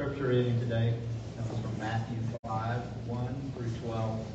scripture 0.00 0.28
reading 0.28 0.58
today 0.60 0.94
comes 1.36 1.60
from 1.60 1.78
Matthew 1.78 2.16
5 2.42 2.80
1 3.06 3.52
through 3.54 3.70
12. 3.86 4.26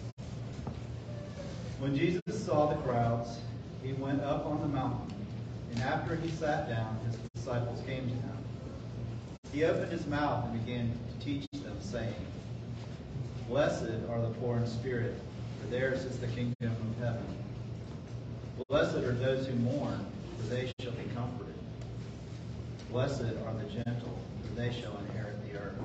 When 1.80 1.98
Jesus 1.98 2.22
saw 2.46 2.68
the 2.68 2.76
crowds, 2.84 3.40
he 3.82 3.94
went 3.94 4.22
up 4.22 4.46
on 4.46 4.62
the 4.62 4.68
mountain, 4.68 5.12
and 5.72 5.82
after 5.82 6.18
he 6.18 6.30
sat 6.30 6.70
down, 6.70 7.00
his 7.08 7.16
disciples 7.34 7.82
came 7.84 8.04
to 8.04 8.14
him. 8.14 8.38
He 9.52 9.64
opened 9.64 9.92
his 9.92 10.06
mouth 10.06 10.46
and 10.46 10.64
began 10.64 10.92
to 10.92 11.26
teach 11.26 11.48
them, 11.52 11.78
saying, 11.80 12.14
Blessed 13.50 13.90
are 14.08 14.22
the 14.22 14.36
poor 14.40 14.58
in 14.58 14.68
spirit, 14.68 15.20
for 15.60 15.68
theirs 15.70 16.06
is 16.06 16.20
the 16.20 16.28
kingdom 16.28 16.56
of 16.62 17.04
heaven. 17.04 17.26
Blessed 18.70 18.98
are 18.98 19.14
those 19.14 19.48
who 19.48 19.56
mourn, 19.56 20.06
for 20.38 20.44
they. 20.44 20.75
Blessed 22.96 23.24
are 23.46 23.54
the 23.56 23.84
gentle, 23.84 24.18
for 24.42 24.56
they 24.56 24.72
shall 24.72 24.98
inherit 25.00 25.36
the 25.46 25.60
earth. 25.60 25.76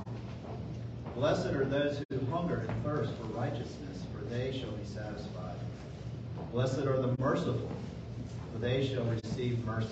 Blessed 1.16 1.46
are 1.46 1.64
those 1.64 2.00
who 2.08 2.24
hunger 2.26 2.64
and 2.68 2.84
thirst 2.84 3.10
for 3.14 3.24
righteousness, 3.36 4.04
for 4.14 4.24
they 4.26 4.56
shall 4.56 4.70
be 4.70 4.84
satisfied. 4.84 5.56
Blessed 6.52 6.86
are 6.86 7.02
the 7.02 7.16
merciful, 7.18 7.68
for 8.52 8.58
they 8.60 8.86
shall 8.86 9.02
receive 9.06 9.58
mercy. 9.64 9.88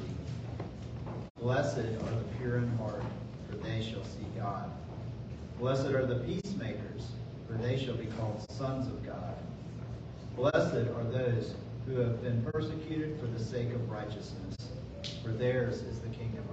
Blessed 1.40 1.78
are 1.78 1.82
the 1.82 2.24
pure 2.38 2.58
in 2.58 2.68
heart, 2.76 3.02
for 3.50 3.56
they 3.56 3.82
shall 3.82 4.04
see 4.04 4.26
God. 4.36 4.70
Blessed 5.58 5.88
are 5.88 6.06
the 6.06 6.20
peacemakers, 6.20 7.08
for 7.48 7.54
they 7.54 7.84
shall 7.84 7.96
be 7.96 8.06
called 8.16 8.46
sons 8.52 8.86
of 8.86 9.04
God. 9.04 9.34
Blessed 10.36 10.86
are 10.94 11.04
those 11.10 11.56
who 11.84 11.96
have 11.96 12.22
been 12.22 12.44
persecuted 12.44 13.18
for 13.18 13.26
the 13.26 13.44
sake 13.44 13.72
of 13.72 13.90
righteousness, 13.90 14.54
for 15.24 15.30
theirs 15.30 15.82
is 15.82 15.98
the 15.98 16.10
kingdom. 16.10 16.47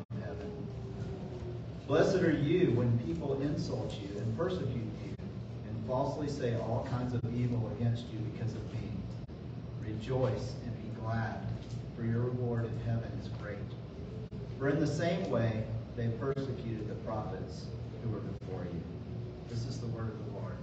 Blessed 1.88 2.16
are 2.16 2.32
you 2.32 2.72
when 2.72 2.98
people 3.06 3.40
insult 3.42 3.94
you 4.02 4.18
and 4.18 4.38
persecute 4.38 4.70
you, 4.74 5.16
and 5.68 5.88
falsely 5.88 6.28
say 6.28 6.56
all 6.56 6.88
kinds 6.90 7.14
of 7.14 7.22
evil 7.36 7.72
against 7.78 8.06
you 8.12 8.18
because 8.34 8.54
of 8.54 8.74
me. 8.74 8.90
Rejoice 9.82 10.56
and 10.66 10.76
be 10.82 10.90
glad, 11.00 11.38
for 11.96 12.04
your 12.04 12.22
reward 12.22 12.66
in 12.66 12.80
heaven 12.88 13.12
is 13.22 13.30
great. 13.40 13.58
For 14.58 14.70
in 14.70 14.80
the 14.80 14.88
same 14.88 15.30
way 15.30 15.64
they 15.96 16.08
persecuted 16.08 16.90
the 16.90 16.96
prophets 17.06 17.66
who 18.04 18.10
were 18.10 18.20
before 18.20 18.64
you. 18.64 18.82
This 19.48 19.66
is 19.68 19.80
the 19.80 19.88
word 19.88 20.10
of 20.10 20.26
the 20.26 20.32
Lord. 20.32 20.58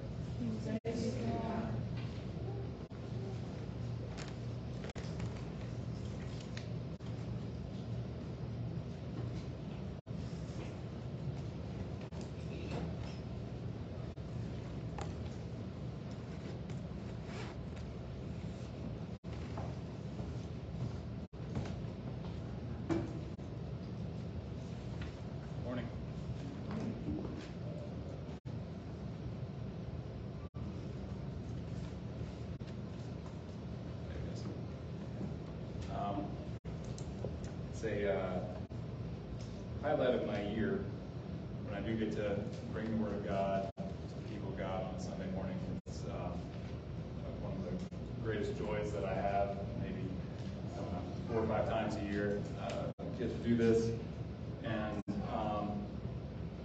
Morning. 25.64 25.86
There 34.08 34.18
it 34.18 34.34
is. 34.34 34.44
Um, 35.94 36.24
It's 37.72 37.81
a 37.92 38.14
uh, 38.14 38.40
highlight 39.82 40.14
of 40.14 40.26
my 40.26 40.42
year 40.48 40.84
when 41.66 41.74
I 41.74 41.86
do 41.86 41.94
get 41.94 42.14
to 42.16 42.38
bring 42.72 42.90
the 42.90 42.96
Word 42.96 43.14
of 43.14 43.26
God 43.26 43.70
to 43.76 43.84
the 44.22 44.28
people 44.28 44.48
of 44.48 44.58
God 44.58 44.84
on 44.84 44.94
a 44.94 45.00
Sunday 45.00 45.30
morning. 45.34 45.58
It's 45.86 46.00
um, 46.04 46.40
one 47.42 47.52
of 47.52 47.64
the 47.64 47.96
greatest 48.24 48.56
joys 48.58 48.90
that 48.92 49.04
I 49.04 49.14
have, 49.14 49.56
maybe 49.80 50.08
I 50.76 51.32
four 51.32 51.42
or 51.42 51.46
five 51.46 51.68
times 51.68 51.96
a 51.96 52.12
year. 52.12 52.40
Uh, 52.62 52.92
get 53.18 53.42
to 53.42 53.48
do 53.48 53.56
this 53.56 53.90
and 54.64 55.02
um, 55.32 55.70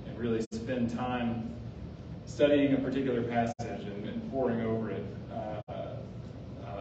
and 0.06 0.18
really 0.18 0.44
spend 0.54 0.96
time 0.96 1.54
studying 2.26 2.74
a 2.74 2.78
particular 2.78 3.22
passage 3.24 3.86
and, 3.86 4.08
and 4.08 4.32
poring 4.32 4.62
over 4.62 4.92
it. 4.92 5.06
Uh, 5.32 5.72
uh, 5.72 5.96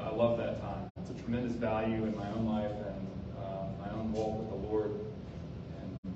I 0.05 0.11
love 0.11 0.39
that 0.39 0.61
time. 0.61 0.89
It's 1.01 1.11
a 1.11 1.23
tremendous 1.23 1.53
value 1.53 2.05
in 2.05 2.17
my 2.17 2.29
own 2.33 2.47
life 2.47 2.71
and 2.71 3.07
uh, 3.39 3.67
my 3.81 3.93
own 3.93 4.13
walk 4.13 4.39
with 4.39 4.49
the 4.49 4.69
Lord. 4.69 4.91
And 5.81 6.15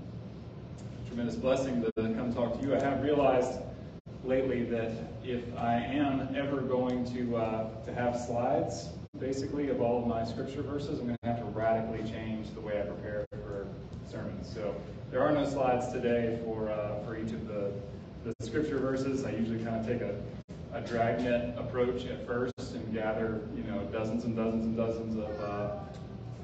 a 1.05 1.09
tremendous 1.09 1.37
blessing 1.51 1.83
to 1.83 1.91
come 2.15 2.33
talk 2.33 2.61
to 2.61 2.65
you. 2.65 2.77
I 2.77 2.81
have 2.81 3.03
realized 3.03 3.59
lately 4.23 4.63
that 4.67 4.93
if 5.25 5.43
I 5.59 5.79
am 5.79 6.29
ever 6.37 6.61
going 6.61 7.05
to 7.13 7.37
uh, 7.39 7.85
to 7.87 7.93
have 7.93 8.17
slides, 8.17 8.91
basically 9.19 9.69
of 9.69 9.81
all 9.81 10.01
of 10.01 10.07
my 10.07 10.25
scripture 10.25 10.63
verses, 10.63 11.01
I'm 11.01 11.07
going 11.07 11.19
to 11.25 11.29
have 11.29 11.41
to 11.41 11.47
radically 11.47 12.09
change 12.09 12.55
the 12.55 12.61
way 12.61 12.81
I 12.81 12.85
prepare 12.85 13.27
for 13.33 13.67
sermons. 14.09 14.49
So 14.55 14.77
there 15.11 15.23
are 15.23 15.33
no 15.33 15.45
slides 15.45 15.91
today 15.91 16.39
for 16.45 16.71
uh, 16.71 17.05
for 17.05 17.19
each 17.19 17.33
of 17.33 17.49
the 17.49 17.73
the 18.25 18.33
scripture 18.47 18.79
verses. 18.79 19.25
I 19.25 19.33
usually 19.33 19.65
kind 19.65 19.75
of 19.75 19.85
take 19.85 20.03
a 20.03 20.15
a 20.73 20.81
dragnet 20.83 21.59
approach 21.59 22.07
at 22.07 22.25
first 22.29 22.75
and 22.77 22.95
gather, 22.95 23.41
you 23.57 23.65
know, 23.65 23.81
dozens 23.91 24.23
and 24.23 24.37
dozens 24.37 24.67
and 24.67 24.77
dozens 24.77 25.17
of, 25.17 25.41
uh, 25.41 25.73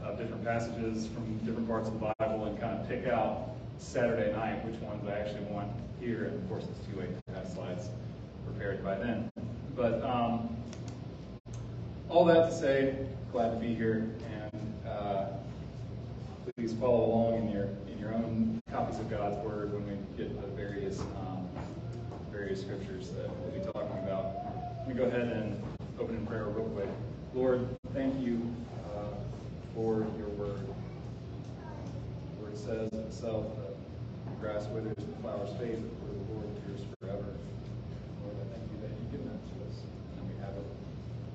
of 0.03 0.19
different 0.19 0.43
passages 0.43 1.07
from 1.07 1.39
different 1.45 1.69
parts 1.69 1.87
of 1.87 1.95
the 1.95 2.13
Bible 2.19 2.47
and 2.47 2.59
kind 2.59 2.81
of 2.81 2.89
pick 2.89 3.07
out 3.07 3.53
Saturday 3.79 4.33
night 4.33 4.65
which 4.65 4.81
ones 4.81 5.07
I 5.09 5.19
actually 5.19 5.45
want 5.45 5.71
here. 6.01 6.25
And 6.25 6.43
of 6.43 6.49
course, 6.49 6.65
it's 6.65 6.87
too 6.87 7.01
late 7.01 7.11
to 7.29 7.35
have 7.35 7.49
slides 7.53 7.89
prepared 8.45 8.83
by 8.85 8.97
then. 8.97 9.31
But 9.75 10.03
um, 10.03 10.57
all 12.09 12.25
that 12.27 12.51
to 12.51 12.57
say, 12.57 12.97
glad 13.33 13.51
to 13.51 13.57
be 13.57 13.75
here, 13.75 14.09
and 14.33 14.75
uh, 14.89 15.27
please 16.57 16.73
follow 16.75 17.05
along 17.05 17.35
in 17.43 17.51
your 17.51 17.69
in 17.93 17.99
your 17.99 18.15
own 18.15 18.61
copies 18.71 18.99
of 18.99 19.11
God's 19.11 19.37
Word 19.45 19.73
when 19.73 19.85
we 19.87 19.97
get 20.17 20.41
the 20.41 20.47
various 20.49 21.01
um, 21.01 21.49
various 22.31 22.61
scriptures 22.61 23.11
that 23.11 23.29
we'll 23.39 23.51
be 23.51 23.73
talking 23.73 23.99
about. 24.05 24.37
Let 24.79 24.89
me 24.89 24.95
go 24.95 25.05
ahead 25.05 25.29
and 25.29 25.63
open 25.99 26.17
in 26.17 26.27
prayer 26.27 26.45
real 26.45 26.69
quick. 26.69 26.89
Lord, 27.35 27.67
thank 27.93 28.19
you 28.25 28.41
uh, 28.95 29.15
for 29.75 30.07
your 30.19 30.29
Word. 30.29 30.67
The 32.39 32.45
Word 32.45 32.57
says 32.57 32.93
itself 32.93 33.47
that 33.59 33.66
grass 34.41 34.67
withers 34.69 34.95
and 34.99 35.13
the 35.17 35.21
flowers 35.23 35.51
fade, 35.59 35.81
but 35.83 35.91
the 35.91 36.05
word 36.05 36.17
of 36.17 36.27
the 36.29 36.33
Lord 36.35 36.47
endures 36.57 36.83
forever. 37.01 37.25
Lord, 38.23 38.37
I 38.37 38.45
thank 38.53 38.65
you 38.71 38.79
that 38.83 38.91
you've 38.91 39.11
given 39.11 39.29
that 39.29 39.41
to 39.41 39.55
us, 39.69 39.83
and 40.19 40.29
we 40.29 40.37
have 40.41 40.55
it. 40.55 40.67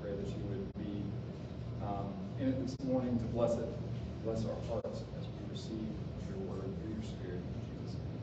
Pray 0.01 0.12
that 0.12 0.28
you 0.28 0.44
would 0.50 0.66
be 0.78 1.03
um, 1.85 2.13
in 2.39 2.50
it 2.50 2.62
this 2.66 2.79
morning 2.85 3.17
to 3.19 3.25
bless 3.25 3.53
it, 3.57 3.69
bless 4.23 4.45
our 4.45 4.57
hearts 4.69 5.01
as 5.19 5.25
we 5.25 5.51
receive 5.51 5.89
your 6.29 6.38
word 6.45 6.69
through 6.81 6.94
your 6.94 7.03
Spirit. 7.03 7.41
In 7.41 7.62
Jesus' 7.81 7.97
name. 7.97 8.22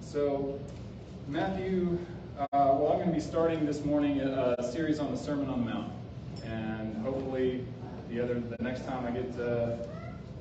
So, 0.00 0.58
Matthew, 1.28 1.98
uh, 2.38 2.46
well, 2.52 2.90
I'm 2.92 2.98
going 2.98 3.08
to 3.08 3.14
be 3.14 3.20
starting 3.20 3.64
this 3.64 3.84
morning 3.84 4.20
a, 4.20 4.56
a 4.58 4.72
series 4.72 4.98
on 4.98 5.12
the 5.12 5.16
Sermon 5.16 5.48
on 5.48 5.64
the 5.64 5.70
Mount, 5.70 5.92
and 6.44 6.96
hopefully, 7.04 7.64
the 8.10 8.22
other 8.22 8.34
the 8.34 8.62
next 8.62 8.84
time 8.86 9.06
I 9.06 9.10
get 9.12 9.32
to 9.36 9.78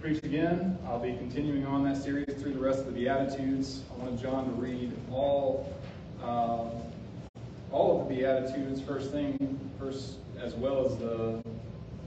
preach 0.02 0.24
again, 0.24 0.78
I'll 0.88 1.00
be 1.00 1.14
continuing 1.14 1.66
on 1.66 1.84
that 1.84 1.98
series 1.98 2.34
through 2.42 2.54
the 2.54 2.60
rest 2.60 2.80
of 2.80 2.88
the 2.88 2.92
Beatitudes. 2.92 3.82
I 3.94 4.04
wanted 4.04 4.20
John 4.20 4.46
to 4.46 4.52
read 4.52 4.92
all 5.12 5.72
um, 6.24 6.72
all 7.72 8.02
of 8.02 8.08
the 8.08 8.16
Beatitudes, 8.16 8.82
first 8.82 9.12
thing, 9.12 9.60
first 9.78 10.16
as 10.42 10.56
well 10.56 10.86
as 10.86 10.98
the 10.98 11.44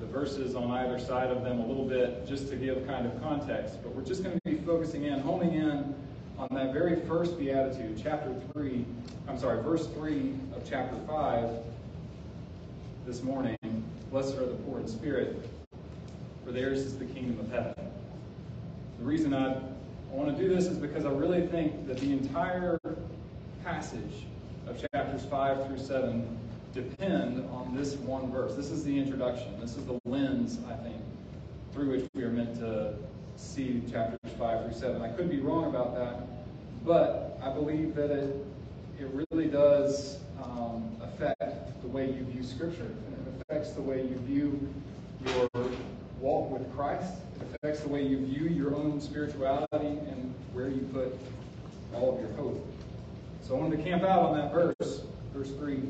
the 0.00 0.06
verses 0.06 0.56
on 0.56 0.68
either 0.72 0.98
side 0.98 1.28
of 1.28 1.44
them 1.44 1.60
a 1.60 1.66
little 1.66 1.86
bit, 1.86 2.26
just 2.26 2.48
to 2.48 2.56
give 2.56 2.84
kind 2.88 3.06
of 3.06 3.22
context. 3.22 3.80
But 3.84 3.94
we're 3.94 4.04
just 4.04 4.24
going 4.24 4.34
to 4.34 4.50
be 4.50 4.56
focusing 4.56 5.04
in, 5.04 5.20
homing 5.20 5.54
in 5.54 5.94
on 6.38 6.48
that 6.52 6.72
very 6.72 7.00
first 7.02 7.38
Beatitude, 7.38 8.00
chapter 8.02 8.34
3, 8.52 8.84
I'm 9.28 9.38
sorry, 9.38 9.62
verse 9.62 9.86
3 9.86 10.34
of 10.56 10.68
chapter 10.68 10.96
5 11.06 11.50
this 13.06 13.22
morning. 13.22 13.56
Blessed 14.10 14.34
are 14.36 14.46
the 14.46 14.56
poor 14.56 14.80
in 14.80 14.88
spirit, 14.88 15.48
for 16.44 16.52
theirs 16.52 16.80
is 16.80 16.98
the 16.98 17.04
kingdom 17.04 17.40
of 17.40 17.50
heaven. 17.50 17.74
The 18.98 19.04
reason 19.04 19.34
I, 19.34 19.56
want 20.10 20.36
to 20.36 20.42
do 20.42 20.54
this 20.54 20.66
is 20.66 20.76
because 20.76 21.06
I 21.06 21.10
really 21.10 21.46
think 21.46 21.86
that 21.86 21.96
the 21.96 22.12
entire 22.12 22.78
passage 23.64 24.26
of 24.66 24.78
chapters 24.92 25.24
5 25.24 25.66
through 25.66 25.78
7 25.78 26.38
depend 26.74 27.48
on 27.50 27.74
this 27.74 27.94
one 27.94 28.30
verse. 28.30 28.54
This 28.54 28.70
is 28.70 28.84
the 28.84 28.98
introduction. 28.98 29.58
This 29.58 29.76
is 29.76 29.86
the 29.86 29.98
lens, 30.04 30.58
I 30.68 30.74
think, 30.82 31.00
through 31.72 31.92
which 31.92 32.10
we 32.14 32.24
are 32.24 32.30
meant 32.30 32.56
to 32.56 32.94
see 33.36 33.82
chapters 33.90 34.18
5 34.38 34.64
through 34.64 34.78
7. 34.78 35.00
I 35.00 35.08
could 35.12 35.30
be 35.30 35.40
wrong 35.40 35.64
about 35.64 35.94
that, 35.94 36.26
but 36.84 37.38
I 37.42 37.50
believe 37.50 37.94
that 37.94 38.10
it, 38.10 38.36
it 39.00 39.08
really 39.30 39.48
does 39.48 40.18
um, 40.42 40.94
affect 41.00 41.80
the 41.80 41.88
way 41.88 42.06
you 42.06 42.24
view 42.24 42.42
Scripture, 42.42 42.82
and 42.82 43.26
it 43.26 43.42
affects 43.48 43.72
the 43.72 43.82
way 43.82 44.02
you 44.02 44.16
view 44.26 44.68
Christ. 46.76 47.12
It 47.40 47.56
affects 47.56 47.80
the 47.80 47.88
way 47.88 48.02
you 48.02 48.24
view 48.24 48.48
your 48.48 48.74
own 48.74 49.00
spirituality 49.00 49.66
and 49.72 50.34
where 50.52 50.68
you 50.68 50.80
put 50.92 51.16
all 51.94 52.14
of 52.14 52.20
your 52.20 52.32
hope. 52.32 52.66
So 53.42 53.56
I 53.56 53.60
wanted 53.60 53.78
to 53.78 53.82
camp 53.82 54.02
out 54.02 54.20
on 54.20 54.38
that 54.38 54.52
verse, 54.52 55.02
verse 55.34 55.50
3, 55.50 55.82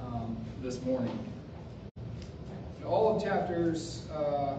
um, 0.00 0.36
this 0.62 0.80
morning. 0.82 1.18
All 2.84 3.16
of 3.16 3.22
chapters 3.22 4.02
uh, 4.12 4.56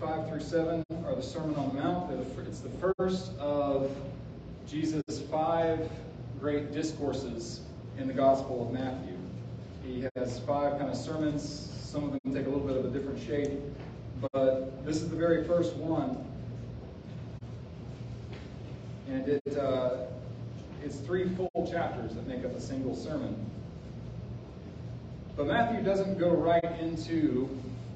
5 0.00 0.28
through 0.28 0.40
7 0.40 0.84
are 1.06 1.14
the 1.14 1.22
Sermon 1.22 1.54
on 1.56 1.74
the 1.74 1.82
Mount. 1.82 2.12
It's 2.46 2.60
the 2.60 2.92
first 2.98 3.32
of 3.38 3.90
Jesus' 4.68 5.02
five 5.30 5.88
great 6.38 6.72
discourses 6.72 7.60
in 7.98 8.08
the 8.08 8.12
Gospel 8.12 8.66
of 8.66 8.72
Matthew. 8.72 9.16
He 9.84 10.04
has 10.16 10.38
five 10.40 10.78
kind 10.78 10.90
of 10.90 10.96
sermons. 10.96 11.70
Some 11.96 12.12
of 12.12 12.20
them 12.22 12.34
take 12.34 12.44
a 12.44 12.50
little 12.50 12.66
bit 12.66 12.76
of 12.76 12.84
a 12.84 12.90
different 12.90 13.18
shape, 13.26 13.58
but 14.30 14.84
this 14.84 14.96
is 14.96 15.08
the 15.08 15.16
very 15.16 15.44
first 15.44 15.74
one. 15.76 16.22
And 19.08 19.26
it, 19.26 19.56
uh, 19.56 20.04
it's 20.84 20.96
three 20.96 21.26
full 21.26 21.66
chapters 21.72 22.14
that 22.14 22.26
make 22.26 22.44
up 22.44 22.54
a 22.54 22.60
single 22.60 22.94
sermon. 22.94 23.34
But 25.38 25.46
Matthew 25.46 25.82
doesn't 25.82 26.18
go 26.18 26.32
right 26.32 26.62
into 26.80 27.48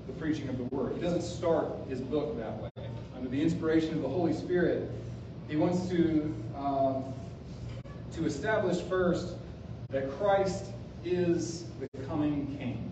the 0.06 0.14
preaching 0.14 0.48
of 0.48 0.56
the 0.56 0.64
word. 0.74 0.94
He 0.94 1.02
doesn't 1.02 1.20
start 1.20 1.70
his 1.90 2.00
book 2.00 2.38
that 2.38 2.56
way. 2.56 2.70
Under 3.14 3.28
the 3.28 3.42
inspiration 3.42 3.96
of 3.96 4.00
the 4.00 4.08
Holy 4.08 4.32
Spirit, 4.32 4.90
he 5.46 5.56
wants 5.56 5.90
to 5.90 6.34
um, 6.56 7.04
to 8.14 8.24
establish 8.24 8.80
first 8.80 9.34
that 9.90 10.10
Christ 10.12 10.72
is 11.04 11.64
the 11.80 11.88
coming 12.06 12.56
King. 12.58 12.89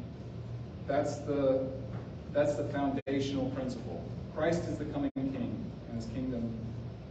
That's 0.89 1.17
the 1.17 1.67
that's 2.33 2.55
the 2.55 2.65
foundational 2.65 3.51
principle. 3.51 4.03
Christ 4.35 4.65
is 4.65 4.79
the 4.79 4.87
coming 4.87 5.11
King, 5.17 5.71
and 5.89 5.97
His 5.97 6.07
kingdom 6.07 6.51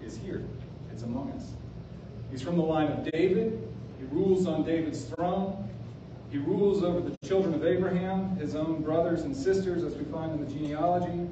is 0.02 0.18
here. 0.18 0.44
It's 0.92 1.04
among 1.04 1.32
us. 1.34 1.52
He's 2.32 2.42
from 2.42 2.58
the 2.58 2.64
line 2.64 2.88
of 2.88 3.10
David. 3.12 3.62
He 4.00 4.06
rules 4.06 4.48
on 4.48 4.64
David's 4.64 5.04
throne. 5.06 5.70
He 6.32 6.40
rules 6.40 6.84
over 6.84 7.00
the 7.00 7.16
children 7.26 7.54
of 7.54 7.64
Abraham, 7.64 8.36
his 8.38 8.56
own 8.56 8.82
brothers 8.82 9.22
and 9.22 9.36
sisters, 9.36 9.84
as 9.84 9.96
we 9.96 10.04
find 10.06 10.32
in 10.34 10.46
the 10.46 10.52
genealogy. 10.52 11.30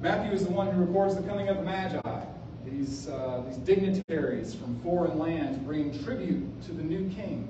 Matthew 0.00 0.32
is 0.32 0.44
the 0.44 0.52
one 0.52 0.70
who 0.70 0.82
records 0.82 1.16
the 1.16 1.22
coming 1.22 1.48
of 1.48 1.56
the 1.58 1.62
Magi, 1.62 2.24
these, 2.64 3.08
uh, 3.08 3.42
these 3.46 3.56
dignitaries 3.58 4.54
from 4.54 4.78
foreign 4.80 5.18
lands 5.18 5.58
bringing 5.60 6.02
tribute 6.04 6.62
to 6.64 6.72
the 6.72 6.82
new 6.82 7.08
king, 7.14 7.48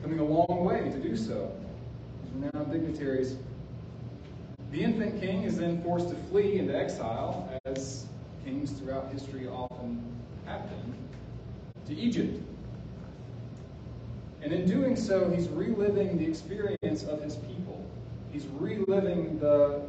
coming 0.00 0.20
a 0.20 0.24
long 0.24 0.64
way 0.64 0.90
to 0.90 0.98
do 0.98 1.16
so. 1.16 1.52
Renowned 2.34 2.72
dignitaries. 2.72 3.36
The 4.70 4.82
infant 4.82 5.20
king 5.20 5.44
is 5.44 5.56
then 5.56 5.82
forced 5.82 6.10
to 6.10 6.14
flee 6.30 6.58
into 6.58 6.76
exile, 6.76 7.50
as 7.64 8.06
kings 8.44 8.70
throughout 8.72 9.10
history 9.12 9.48
often 9.48 10.02
have 10.44 10.62
been, 10.68 10.94
to 11.86 12.00
Egypt. 12.00 12.42
And 14.42 14.52
in 14.52 14.66
doing 14.66 14.94
so, 14.94 15.30
he's 15.30 15.48
reliving 15.48 16.18
the 16.18 16.26
experience 16.26 17.04
of 17.04 17.22
his 17.22 17.36
people. 17.36 17.84
He's 18.30 18.46
reliving 18.46 19.38
the, 19.38 19.82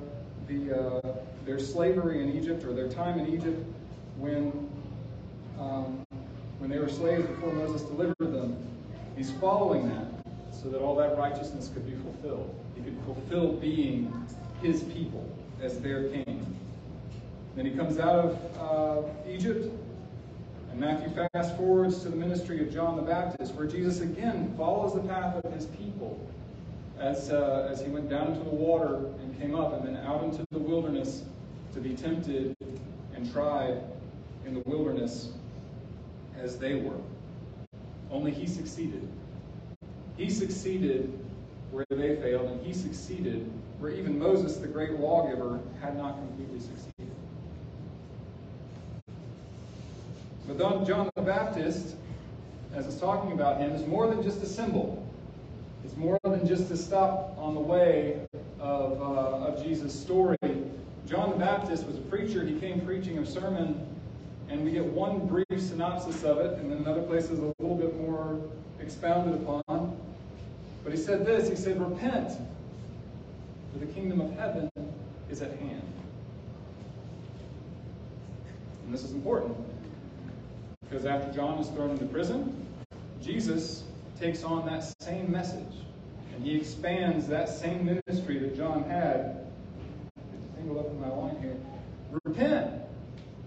the, 0.48 0.80
uh, 0.80 1.16
their 1.46 1.60
slavery 1.60 2.24
in 2.24 2.38
Egypt 2.38 2.64
or 2.64 2.74
their 2.74 2.90
time 2.90 3.20
in 3.20 3.34
Egypt 3.34 3.64
when, 4.18 4.70
um, 5.60 6.06
when 6.58 6.70
they 6.70 6.80
were 6.80 6.90
slaves 6.90 7.28
before 7.28 7.54
Moses 7.54 7.82
delivered 7.84 8.16
them. 8.20 8.58
He's 9.16 9.32
following 9.32 9.90
that 9.90 10.19
so 10.52 10.70
that 10.70 10.80
all 10.80 10.96
that 10.96 11.18
righteousness 11.18 11.70
could 11.74 11.86
be 11.86 11.96
fulfilled. 11.96 12.54
He 12.76 12.82
could 12.82 12.98
fulfill 13.06 13.54
being 13.54 14.14
his 14.62 14.84
people 14.84 15.28
as 15.62 15.80
their 15.80 16.10
king. 16.10 16.58
Then 17.56 17.66
he 17.66 17.72
comes 17.72 18.00
out 18.00 18.26
of 18.26 19.06
uh, 19.08 19.30
Egypt 19.30 19.72
and 20.72 20.80
Matthew 20.80 21.10
fast 21.34 21.58
forwards 21.58 22.02
to 22.04 22.10
the 22.10 22.16
ministry 22.16 22.62
of 22.62 22.72
John 22.72 22.96
the 22.96 23.02
Baptist, 23.02 23.54
where 23.56 23.68
Jesus 23.68 24.02
again 24.02 24.54
follows 24.56 24.94
the 24.94 25.02
path 25.02 25.44
of 25.44 25.54
his 25.54 25.66
people 25.66 26.26
as, 27.00 27.32
uh, 27.32 27.68
as 27.72 27.82
he 27.82 27.90
went 27.90 28.10
down 28.10 28.28
into 28.28 28.44
the 28.44 28.56
water 28.56 28.96
and 29.22 29.40
came 29.40 29.56
up, 29.56 29.74
and 29.74 29.88
then 29.88 30.04
out 30.06 30.24
into 30.24 30.46
the 30.52 30.60
wilderness 30.60 31.24
to 31.74 31.80
be 31.80 31.96
tempted 31.96 32.56
and 33.16 33.32
tried 33.32 33.82
in 34.46 34.54
the 34.54 34.62
wilderness 34.62 35.30
as 36.38 36.58
they 36.58 36.76
were. 36.76 37.00
Only 38.12 38.32
he 38.32 38.48
succeeded. 38.48 39.08
He 40.20 40.30
succeeded 40.30 41.18
where 41.72 41.86
they 41.90 42.18
failed, 42.18 42.52
and 42.52 42.66
he 42.66 42.74
succeeded 42.74 43.50
where 43.80 43.90
even 43.90 44.20
Moses, 44.20 44.58
the 44.58 44.68
great 44.68 45.00
lawgiver, 45.00 45.62
had 45.82 45.98
not 45.98 46.18
completely 46.18 46.60
succeeded. 46.60 47.16
But 50.46 50.86
John 50.86 51.10
the 51.16 51.22
Baptist, 51.22 51.96
as 52.76 52.86
it's 52.86 53.00
talking 53.00 53.32
about 53.32 53.62
him, 53.62 53.72
is 53.72 53.88
more 53.88 54.08
than 54.08 54.22
just 54.22 54.44
a 54.44 54.46
symbol. 54.46 55.08
It's 55.86 55.96
more 55.96 56.20
than 56.26 56.46
just 56.46 56.70
a 56.70 56.76
stop 56.76 57.38
on 57.38 57.54
the 57.54 57.62
way 57.62 58.20
of, 58.60 59.02
uh, 59.02 59.48
of 59.48 59.64
Jesus' 59.64 59.98
story. 59.98 60.38
John 61.08 61.30
the 61.30 61.38
Baptist 61.38 61.86
was 61.88 61.96
a 61.96 62.02
preacher. 62.02 62.46
He 62.46 62.60
came 62.60 62.82
preaching 62.82 63.20
a 63.20 63.26
sermon, 63.26 63.88
and 64.50 64.66
we 64.66 64.72
get 64.72 64.84
one 64.84 65.28
brief 65.28 65.46
synopsis 65.62 66.26
of 66.26 66.40
it, 66.40 66.60
and 66.60 66.70
then 66.70 66.80
another 66.80 67.04
place 67.04 67.30
is 67.30 67.40
a 67.40 67.54
little 67.60 67.78
bit 67.78 67.96
more 68.02 68.38
expounded 68.82 69.42
upon. 69.42 69.99
But 70.90 70.98
he 70.98 71.04
said 71.04 71.24
this 71.24 71.48
He 71.48 71.56
said, 71.56 71.80
Repent, 71.80 72.32
for 73.72 73.78
the 73.78 73.86
kingdom 73.86 74.22
of 74.22 74.36
heaven 74.36 74.72
is 75.30 75.40
at 75.44 75.52
hand. 75.60 75.84
And 78.84 78.92
this 78.92 79.04
is 79.04 79.12
important. 79.12 79.56
Because 80.82 81.06
after 81.06 81.32
John 81.32 81.60
is 81.60 81.68
thrown 81.68 81.92
into 81.92 82.06
prison, 82.06 82.66
Jesus 83.22 83.84
takes 84.20 84.44
on 84.44 84.66
that 84.66 84.92
same 85.00 85.32
message. 85.32 85.76
And 86.34 86.44
he 86.44 86.56
expands 86.56 87.28
that 87.28 87.50
same 87.50 87.86
ministry 87.86 88.40
that 88.40 88.58
John 88.58 88.84
had. 88.86 89.46
Tangled 90.56 90.80
up 90.80 90.88
in 90.88 91.00
my 91.00 91.10
line 91.10 91.40
here. 91.40 91.56
Repent, 92.24 92.82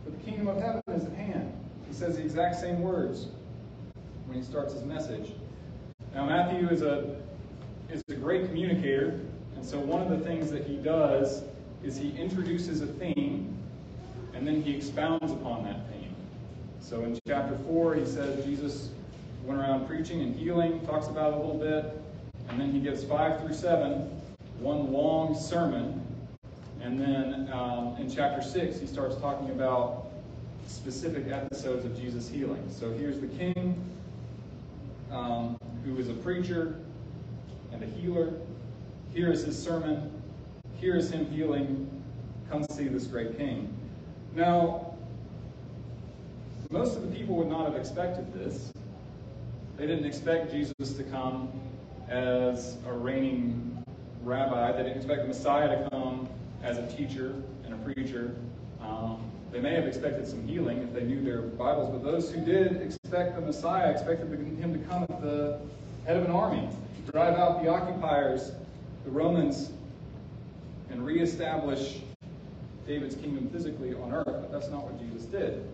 for 0.04 0.10
the 0.10 0.18
kingdom 0.18 0.46
of 0.46 0.62
heaven 0.62 0.80
is 0.94 1.06
at 1.06 1.12
hand. 1.14 1.52
He 1.88 1.92
says 1.92 2.18
the 2.18 2.22
exact 2.22 2.60
same 2.60 2.82
words 2.82 3.26
when 4.26 4.38
he 4.38 4.44
starts 4.44 4.74
his 4.74 4.84
message. 4.84 5.32
Now 6.14 6.26
Matthew 6.26 6.68
is 6.68 6.82
a 6.82 7.21
is 7.92 8.02
a 8.08 8.14
great 8.14 8.46
communicator, 8.46 9.20
and 9.54 9.64
so 9.64 9.78
one 9.78 10.00
of 10.00 10.08
the 10.08 10.24
things 10.24 10.50
that 10.50 10.66
he 10.66 10.76
does 10.76 11.42
is 11.84 11.96
he 11.96 12.10
introduces 12.16 12.80
a 12.80 12.86
theme 12.86 13.54
and 14.34 14.46
then 14.46 14.62
he 14.62 14.74
expounds 14.74 15.30
upon 15.30 15.64
that 15.64 15.88
theme. 15.90 16.14
So 16.80 17.04
in 17.04 17.18
chapter 17.28 17.56
4, 17.66 17.94
he 17.96 18.06
says 18.06 18.44
Jesus 18.44 18.88
went 19.44 19.60
around 19.60 19.86
preaching 19.86 20.22
and 20.22 20.34
healing, 20.34 20.84
talks 20.86 21.08
about 21.08 21.32
it 21.32 21.36
a 21.36 21.40
little 21.40 21.58
bit, 21.58 22.00
and 22.48 22.58
then 22.58 22.72
he 22.72 22.80
gives 22.80 23.04
5 23.04 23.40
through 23.40 23.54
7, 23.54 24.10
one 24.58 24.90
long 24.92 25.38
sermon. 25.38 26.00
And 26.80 26.98
then 26.98 27.50
um, 27.52 27.96
in 28.00 28.10
chapter 28.10 28.42
6, 28.42 28.80
he 28.80 28.86
starts 28.86 29.16
talking 29.16 29.50
about 29.50 30.06
specific 30.66 31.28
episodes 31.30 31.84
of 31.84 31.96
Jesus' 32.00 32.28
healing. 32.28 32.64
So 32.70 32.90
here's 32.90 33.20
the 33.20 33.28
king 33.28 33.78
um, 35.10 35.58
who 35.84 35.98
is 35.98 36.08
a 36.08 36.14
preacher 36.14 36.76
and 37.72 37.82
a 37.82 37.86
healer. 37.86 38.32
Here 39.14 39.30
is 39.30 39.44
his 39.44 39.60
sermon. 39.60 40.10
Here 40.78 40.96
is 40.96 41.10
him 41.10 41.26
healing. 41.30 41.88
Come 42.50 42.64
see 42.64 42.88
this 42.88 43.06
great 43.06 43.36
king. 43.36 43.72
Now, 44.34 44.94
most 46.70 46.96
of 46.96 47.02
the 47.02 47.14
people 47.14 47.36
would 47.36 47.48
not 47.48 47.66
have 47.66 47.76
expected 47.76 48.32
this. 48.32 48.72
They 49.76 49.86
didn't 49.86 50.06
expect 50.06 50.50
Jesus 50.50 50.94
to 50.96 51.04
come 51.04 51.50
as 52.08 52.76
a 52.86 52.92
reigning 52.92 53.84
rabbi. 54.22 54.72
They 54.72 54.84
didn't 54.84 54.96
expect 54.96 55.22
the 55.22 55.28
Messiah 55.28 55.68
to 55.68 55.90
come 55.90 56.28
as 56.62 56.78
a 56.78 56.86
teacher 56.96 57.34
and 57.64 57.74
a 57.74 57.76
preacher. 57.78 58.34
Um, 58.80 59.30
they 59.50 59.60
may 59.60 59.74
have 59.74 59.86
expected 59.86 60.26
some 60.26 60.46
healing 60.46 60.78
if 60.78 60.94
they 60.94 61.02
knew 61.02 61.22
their 61.22 61.42
Bibles, 61.42 61.90
but 61.90 62.02
those 62.02 62.30
who 62.30 62.42
did 62.44 62.80
expect 62.80 63.34
the 63.34 63.42
Messiah 63.42 63.90
expected 63.90 64.30
him 64.30 64.72
to 64.72 64.78
come 64.88 65.02
at 65.02 65.20
the 65.20 65.60
head 66.06 66.16
of 66.16 66.24
an 66.24 66.30
army, 66.30 66.68
drive 67.10 67.34
out 67.34 67.62
the 67.62 67.68
occupiers, 67.68 68.52
the 69.04 69.10
Romans, 69.10 69.72
and 70.90 71.04
reestablish 71.04 72.00
David's 72.86 73.14
kingdom 73.16 73.48
physically 73.50 73.94
on 73.94 74.12
earth. 74.12 74.26
But 74.26 74.52
that's 74.52 74.68
not 74.68 74.84
what 74.84 74.98
Jesus 75.00 75.24
did. 75.24 75.64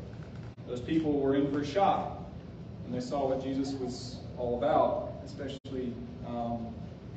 Those 0.67 0.81
people 0.81 1.19
were 1.19 1.35
in 1.35 1.51
for 1.51 1.61
a 1.61 1.67
shock 1.67 2.23
when 2.85 2.93
they 2.93 3.05
saw 3.05 3.29
what 3.29 3.43
Jesus 3.43 3.73
was 3.75 4.17
all 4.37 4.59
about, 4.59 5.13
especially 5.25 5.93
um, 6.27 6.67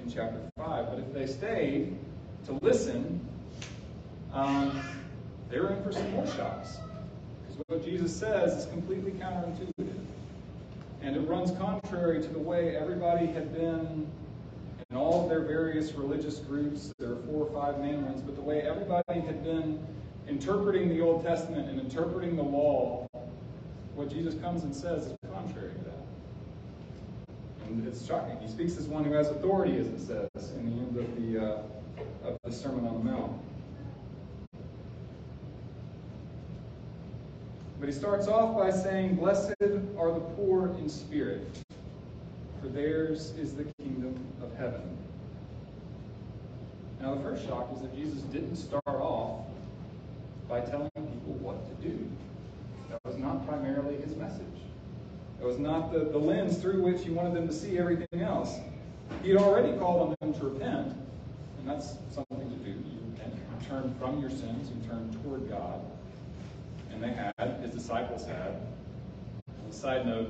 in 0.04 0.12
chapter 0.12 0.40
5. 0.58 0.86
But 0.90 1.00
if 1.00 1.14
they 1.14 1.28
stayed 1.28 1.98
to 2.46 2.54
listen, 2.62 3.20
um, 4.34 4.82
they 5.50 5.60
were 5.60 5.74
in 5.74 5.84
for 5.84 5.92
some 5.92 6.10
more 6.12 6.26
shocks. 6.28 6.78
Because 7.42 7.62
what 7.68 7.86
Jesus 7.86 8.16
says 8.16 8.66
is 8.66 8.72
completely 8.72 9.12
counterintuitive. 9.12 9.81
And 11.02 11.16
it 11.16 11.22
runs 11.22 11.52
contrary 11.58 12.22
to 12.22 12.28
the 12.28 12.40
way 12.40 12.76
everybody 12.76 13.26
had 13.26 13.54
been 13.54 14.08
in 14.92 14.98
all 14.98 15.24
of 15.24 15.30
their 15.30 15.40
various 15.40 15.94
religious 15.94 16.40
groups, 16.40 16.94
there 17.00 17.14
are 17.14 17.16
four 17.16 17.48
or 17.48 17.52
five 17.54 17.80
main 17.80 18.06
ones, 18.06 18.22
but 18.22 18.36
the 18.36 18.42
way 18.42 18.62
everybody 18.62 19.22
had 19.22 19.42
been 19.44 19.80
interpreting 20.28 20.90
the 20.90 21.00
Old 21.00 21.24
Testament 21.24 21.70
and 21.70 21.80
interpreting 21.80 22.36
the 22.36 22.44
law, 22.44 23.08
what 23.96 24.10
Jesus 24.10 24.36
comes 24.42 24.64
and 24.64 24.76
says 24.76 25.08
is 25.08 25.18
contrary 25.34 25.72
to 25.72 25.84
that. 25.86 27.68
And 27.68 27.88
it's 27.88 28.06
shocking. 28.06 28.38
He 28.42 28.50
speaks 28.50 28.78
as 28.78 28.88
one 28.88 29.06
who 29.06 29.14
has 29.14 29.30
authority, 29.30 29.78
as 29.78 29.88
it 29.88 30.00
says 30.00 30.52
in 30.58 30.66
the 30.66 30.82
end 30.82 30.98
of 30.98 31.16
the, 31.22 31.40
uh, 31.40 32.30
of 32.30 32.38
the 32.44 32.52
Sermon 32.52 32.86
on 32.86 33.06
the 33.06 33.12
Mount. 33.12 33.32
But 37.82 37.90
he 37.90 37.96
starts 37.96 38.28
off 38.28 38.56
by 38.56 38.70
saying, 38.70 39.16
Blessed 39.16 39.56
are 39.98 40.14
the 40.14 40.20
poor 40.36 40.68
in 40.78 40.88
spirit, 40.88 41.48
for 42.62 42.68
theirs 42.68 43.34
is 43.40 43.56
the 43.56 43.64
kingdom 43.80 44.16
of 44.40 44.56
heaven. 44.56 44.84
Now, 47.02 47.16
the 47.16 47.22
first 47.22 47.44
shock 47.48 47.72
is 47.74 47.82
that 47.82 47.96
Jesus 47.96 48.22
didn't 48.22 48.56
start 48.58 48.84
off 48.86 49.48
by 50.48 50.62
telling 50.62 50.92
people 50.92 51.34
what 51.40 51.58
to 51.68 51.90
do. 51.90 52.08
That 52.92 53.00
was 53.04 53.18
not 53.18 53.48
primarily 53.48 53.96
his 53.96 54.16
message. 54.16 54.46
That 55.40 55.48
was 55.48 55.58
not 55.58 55.92
the, 55.92 56.02
the 56.02 56.20
lens 56.20 56.60
through 56.60 56.84
which 56.84 57.04
he 57.04 57.10
wanted 57.10 57.34
them 57.34 57.48
to 57.48 57.54
see 57.54 57.80
everything 57.80 58.22
else. 58.22 58.58
He 59.24 59.30
had 59.30 59.40
already 59.40 59.76
called 59.80 60.10
on 60.10 60.16
them 60.22 60.40
to 60.40 60.50
repent, 60.50 60.96
and 61.58 61.68
that's 61.68 61.96
something 62.12 62.38
to 62.38 62.58
do. 62.58 62.70
You 62.70 63.00
repent, 63.12 63.34
turn 63.68 63.96
from 63.98 64.22
your 64.22 64.30
sins, 64.30 64.70
you 64.70 64.88
turn 64.88 65.12
toward 65.24 65.50
God. 65.50 65.91
And 66.92 67.04
they 67.04 67.10
had, 67.10 67.34
his 67.62 67.72
disciples 67.72 68.26
had. 68.26 68.56
On 69.66 69.72
side 69.72 70.06
note, 70.06 70.30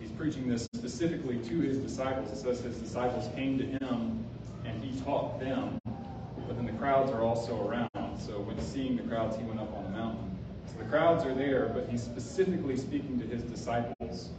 he's 0.00 0.10
preaching 0.10 0.48
this 0.48 0.64
specifically 0.74 1.38
to 1.38 1.60
his 1.60 1.78
disciples. 1.78 2.32
It 2.32 2.38
says 2.38 2.60
his 2.60 2.76
disciples 2.76 3.28
came 3.34 3.58
to 3.58 3.64
him 3.64 4.24
and 4.64 4.82
he 4.82 4.98
taught 5.00 5.38
them, 5.40 5.80
but 5.84 6.56
then 6.56 6.66
the 6.66 6.72
crowds 6.72 7.10
are 7.10 7.22
also 7.22 7.66
around. 7.66 7.88
So 8.18 8.40
when 8.40 8.60
seeing 8.60 8.96
the 8.96 9.02
crowds, 9.02 9.36
he 9.36 9.42
went 9.44 9.60
up 9.60 9.74
on 9.76 9.84
the 9.84 9.90
mountain. 9.90 10.38
So 10.66 10.78
the 10.78 10.84
crowds 10.84 11.24
are 11.24 11.34
there, 11.34 11.70
but 11.74 11.88
he's 11.88 12.02
specifically 12.02 12.76
speaking 12.76 13.18
to 13.20 13.26
his 13.26 13.42
disciples 13.42 14.30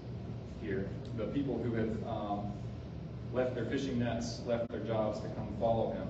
here, 0.61 0.89
the 1.17 1.25
people 1.25 1.57
who 1.63 1.73
had 1.73 1.97
um, 2.07 2.51
left 3.33 3.55
their 3.55 3.65
fishing 3.65 3.99
nets, 3.99 4.41
left 4.45 4.69
their 4.69 4.81
jobs 4.81 5.19
to 5.21 5.27
come 5.29 5.47
follow 5.59 5.91
him. 5.91 6.07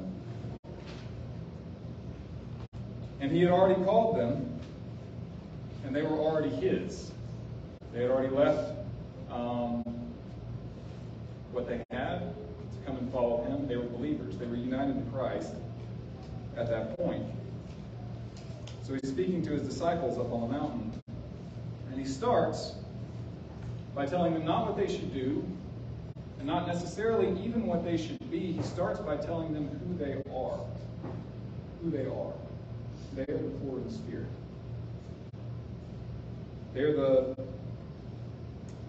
And 3.21 3.31
he 3.31 3.41
had 3.41 3.51
already 3.51 3.81
called 3.83 4.17
them, 4.17 4.58
and 5.85 5.95
they 5.95 6.01
were 6.01 6.17
already 6.17 6.49
his. 6.49 7.11
They 7.93 8.01
had 8.03 8.11
already 8.11 8.33
left 8.33 8.73
um, 9.31 9.83
what 11.51 11.67
they 11.67 11.83
had 11.91 12.19
to 12.19 12.85
come 12.85 12.97
and 12.97 13.11
follow 13.11 13.43
him. 13.43 13.67
They 13.67 13.77
were 13.77 13.83
believers. 13.83 14.37
They 14.37 14.45
were 14.45 14.55
united 14.55 14.95
in 14.95 15.11
Christ 15.11 15.53
at 16.55 16.69
that 16.69 16.97
point. 16.97 17.23
So 18.83 18.93
he's 18.93 19.09
speaking 19.09 19.43
to 19.43 19.51
his 19.51 19.63
disciples 19.63 20.17
up 20.17 20.31
on 20.31 20.41
the 20.41 20.47
mountain. 20.47 20.91
And 21.91 21.99
he 21.99 22.05
starts 22.05 22.73
by 23.95 24.05
telling 24.05 24.33
them 24.33 24.45
not 24.45 24.67
what 24.67 24.77
they 24.77 24.91
should 24.91 25.13
do, 25.13 25.43
and 26.37 26.47
not 26.47 26.67
necessarily 26.67 27.27
even 27.43 27.65
what 27.65 27.83
they 27.83 27.97
should 27.97 28.31
be. 28.31 28.51
He 28.51 28.61
starts 28.63 28.99
by 28.99 29.17
telling 29.17 29.53
them 29.53 29.67
who 29.67 29.97
they 29.97 30.13
are. 30.31 30.59
Who 31.83 31.91
they 31.91 32.05
are. 32.05 32.33
They 33.15 33.23
are 33.23 33.37
the 33.37 33.49
poor 33.61 33.79
in 33.79 33.91
spirit. 33.91 34.27
They're 36.73 36.93
the 36.93 37.35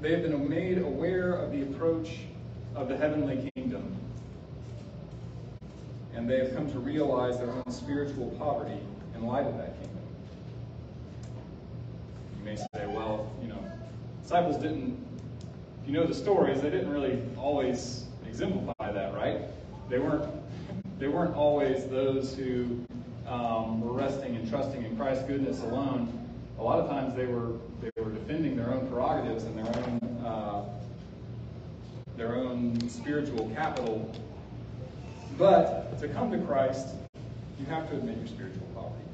they 0.00 0.12
have 0.12 0.22
been 0.22 0.48
made 0.48 0.78
aware 0.78 1.34
of 1.34 1.52
the 1.52 1.62
approach 1.62 2.20
of 2.74 2.88
the 2.88 2.96
heavenly 2.96 3.50
kingdom. 3.54 3.94
And 6.14 6.28
they 6.28 6.38
have 6.38 6.54
come 6.54 6.70
to 6.72 6.78
realize 6.78 7.38
their 7.38 7.50
own 7.50 7.70
spiritual 7.70 8.28
poverty 8.38 8.80
in 9.14 9.26
light 9.26 9.46
of 9.46 9.58
that 9.58 9.78
kingdom. 9.78 9.98
You 12.38 12.44
may 12.44 12.56
say, 12.56 12.86
well, 12.86 13.30
you 13.42 13.48
know, 13.48 13.62
disciples 14.22 14.56
didn't, 14.56 14.98
if 15.82 15.88
you 15.88 15.92
know 15.92 16.06
the 16.06 16.14
stories, 16.14 16.62
they 16.62 16.70
didn't 16.70 16.90
really 16.90 17.22
always 17.36 18.06
exemplify 18.26 18.92
that, 18.92 19.14
right? 19.14 19.42
They 19.90 19.98
weren't, 19.98 20.24
they 20.98 21.08
weren't 21.08 21.34
always 21.34 21.86
those 21.86 22.34
who 22.34 22.86
um, 23.26 23.82
were 23.82 23.92
resting 23.92 24.34
and 24.36 24.48
trusting 24.48 24.82
in 24.82 24.96
Christ's 24.96 25.24
goodness 25.24 25.60
alone. 25.60 26.19
A 26.60 26.62
lot 26.62 26.78
of 26.78 26.90
times 26.90 27.14
they 27.14 27.24
were 27.24 27.52
they 27.80 27.90
were 28.02 28.10
defending 28.10 28.54
their 28.54 28.70
own 28.74 28.86
prerogatives 28.88 29.44
and 29.44 29.56
their 29.56 29.66
own 29.66 30.26
uh, 30.26 30.62
their 32.18 32.36
own 32.36 32.86
spiritual 32.90 33.50
capital. 33.54 34.12
But 35.38 35.98
to 36.00 36.08
come 36.08 36.30
to 36.32 36.38
Christ, 36.38 36.88
you 37.58 37.64
have 37.64 37.88
to 37.88 37.96
admit 37.96 38.18
your 38.18 38.26
spiritual 38.26 38.66
poverty. 38.74 39.04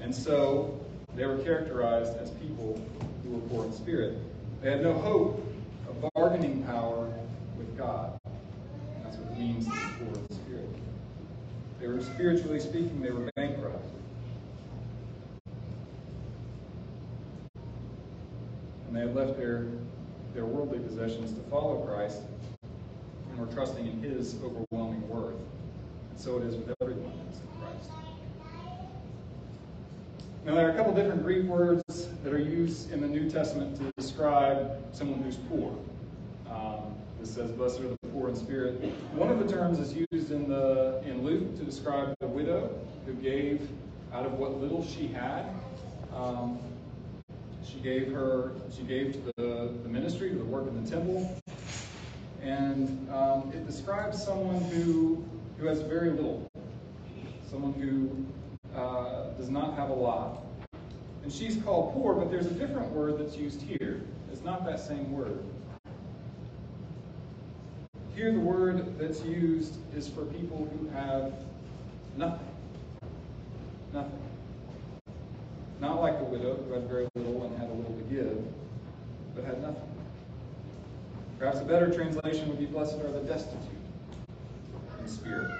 And 0.00 0.14
so 0.14 0.80
they 1.14 1.26
were 1.26 1.36
characterized 1.38 2.16
as 2.16 2.30
people 2.30 2.80
who 3.22 3.32
were 3.32 3.48
poor 3.48 3.66
in 3.66 3.72
spirit. 3.74 4.16
They 4.62 4.70
had 4.70 4.82
no 4.82 4.94
hope 4.94 5.44
of 5.90 6.10
bargaining 6.14 6.62
power 6.62 7.12
with 7.58 7.76
God. 7.76 8.18
That's 9.04 9.18
what 9.18 9.30
it 9.30 9.38
means 9.38 9.66
to 9.66 9.72
be 9.72 9.86
poor 9.98 10.16
in 10.16 10.34
spirit. 10.34 10.68
They 11.80 11.86
were 11.86 12.00
spiritually 12.00 12.60
speaking, 12.60 13.02
they 13.02 13.10
were 13.10 13.30
bankrupt. 13.36 13.84
And 18.90 18.98
they 18.98 19.04
left 19.04 19.38
their, 19.38 19.66
their 20.34 20.44
worldly 20.44 20.80
possessions 20.80 21.32
to 21.32 21.40
follow 21.48 21.80
Christ 21.86 22.22
and 23.30 23.38
were 23.38 23.46
trusting 23.46 23.86
in 23.86 24.02
his 24.02 24.34
overwhelming 24.42 25.08
worth. 25.08 25.36
And 26.10 26.18
so 26.18 26.38
it 26.38 26.42
is 26.42 26.56
with 26.56 26.74
everyone 26.80 27.12
who's 27.12 27.38
in 27.38 27.60
Christ. 27.60 27.90
Now, 30.44 30.56
there 30.56 30.66
are 30.66 30.72
a 30.72 30.74
couple 30.74 30.92
different 30.92 31.22
Greek 31.22 31.44
words 31.44 32.08
that 32.24 32.32
are 32.32 32.40
used 32.40 32.90
in 32.90 33.00
the 33.00 33.06
New 33.06 33.30
Testament 33.30 33.76
to 33.76 33.92
describe 33.96 34.82
someone 34.92 35.22
who's 35.22 35.36
poor. 35.36 35.72
Um, 36.50 36.96
this 37.20 37.30
says, 37.32 37.52
"Blessed 37.52 37.80
are 37.82 37.90
the 37.90 38.08
poor 38.12 38.28
in 38.28 38.34
spirit." 38.34 38.82
One 39.14 39.30
of 39.30 39.38
the 39.38 39.46
terms 39.46 39.78
is 39.78 39.94
used 39.94 40.32
in 40.32 40.48
the 40.48 41.00
in 41.06 41.22
Luke 41.22 41.56
to 41.58 41.62
describe 41.62 42.12
the 42.18 42.26
widow 42.26 42.76
who 43.06 43.12
gave 43.12 43.68
out 44.12 44.26
of 44.26 44.32
what 44.32 44.60
little 44.60 44.84
she 44.84 45.06
had. 45.06 45.44
Um, 46.12 46.58
she 47.64 47.78
gave 47.80 48.12
her 48.12 48.52
she 48.74 48.82
gave 48.82 49.12
to 49.12 49.32
the, 49.36 49.72
the 49.82 49.88
ministry 49.88 50.30
to 50.30 50.36
the 50.36 50.44
work 50.44 50.66
in 50.68 50.82
the 50.82 50.90
temple, 50.90 51.36
and 52.42 53.08
um, 53.10 53.50
it 53.52 53.66
describes 53.66 54.22
someone 54.22 54.62
who 54.70 55.24
who 55.58 55.66
has 55.66 55.82
very 55.82 56.10
little, 56.10 56.50
someone 57.50 57.72
who 57.74 58.78
uh, 58.78 59.30
does 59.36 59.50
not 59.50 59.74
have 59.74 59.90
a 59.90 59.94
lot. 59.94 60.42
And 61.22 61.30
she's 61.30 61.56
called 61.62 61.92
poor, 61.92 62.14
but 62.14 62.30
there's 62.30 62.46
a 62.46 62.54
different 62.54 62.90
word 62.92 63.18
that's 63.18 63.36
used 63.36 63.60
here. 63.60 64.02
It's 64.32 64.42
not 64.42 64.64
that 64.64 64.80
same 64.80 65.12
word. 65.12 65.38
Here, 68.14 68.32
the 68.32 68.40
word 68.40 68.98
that's 68.98 69.22
used 69.22 69.74
is 69.94 70.08
for 70.08 70.24
people 70.24 70.68
who 70.72 70.88
have 70.88 71.32
nothing. 72.16 72.46
Nothing. 73.92 74.29
Not 75.80 76.00
like 76.02 76.18
the 76.18 76.24
widow 76.24 76.56
who 76.56 76.72
had 76.74 76.88
very 76.88 77.08
little 77.14 77.42
and 77.44 77.56
had 77.58 77.70
a 77.70 77.72
little 77.72 77.96
to 77.96 78.14
give, 78.14 78.38
but 79.34 79.44
had 79.44 79.62
nothing. 79.62 79.82
Perhaps 81.38 81.60
a 81.60 81.64
better 81.64 81.90
translation 81.90 82.48
would 82.48 82.58
be 82.58 82.66
Blessed 82.66 82.98
are 82.98 83.10
the 83.10 83.20
destitute 83.20 83.58
in 85.00 85.08
spirit. 85.08 85.50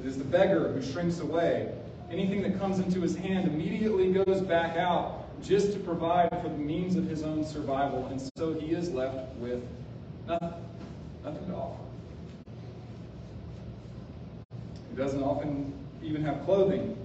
It 0.00 0.04
is 0.04 0.18
the 0.18 0.24
beggar 0.24 0.72
who 0.72 0.82
shrinks 0.82 1.20
away. 1.20 1.72
Anything 2.10 2.42
that 2.42 2.58
comes 2.58 2.80
into 2.80 3.00
his 3.00 3.14
hand 3.14 3.46
immediately 3.46 4.12
goes 4.12 4.40
back 4.40 4.76
out 4.76 5.24
just 5.44 5.72
to 5.72 5.78
provide 5.78 6.30
for 6.42 6.48
the 6.48 6.58
means 6.58 6.96
of 6.96 7.08
his 7.08 7.22
own 7.22 7.44
survival, 7.44 8.06
and 8.06 8.20
so 8.36 8.52
he 8.52 8.72
is 8.72 8.90
left 8.90 9.32
with 9.36 9.62
nothing, 10.26 10.54
nothing 11.24 11.46
to 11.46 11.54
offer. 11.54 11.82
He 14.90 14.96
doesn't 14.96 15.22
often 15.22 15.72
even 16.02 16.24
have 16.24 16.44
clothing. 16.44 16.96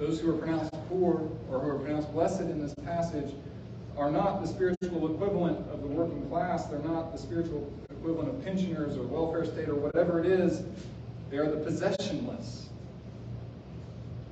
Those 0.00 0.18
who 0.18 0.30
are 0.30 0.38
pronounced 0.38 0.72
poor 0.88 1.28
or 1.50 1.60
who 1.60 1.68
are 1.68 1.78
pronounced 1.78 2.10
blessed 2.14 2.40
in 2.40 2.62
this 2.62 2.72
passage 2.86 3.34
are 3.98 4.10
not 4.10 4.40
the 4.40 4.48
spiritual 4.48 5.14
equivalent 5.14 5.58
of 5.70 5.82
the 5.82 5.88
working 5.88 6.26
class. 6.30 6.64
They're 6.64 6.78
not 6.78 7.12
the 7.12 7.18
spiritual 7.18 7.70
equivalent 7.90 8.30
of 8.30 8.42
pensioners 8.42 8.96
or 8.96 9.02
welfare 9.02 9.44
state 9.44 9.68
or 9.68 9.74
whatever 9.74 10.18
it 10.18 10.24
is. 10.24 10.62
They 11.30 11.36
are 11.36 11.50
the 11.50 11.58
possessionless. 11.58 12.68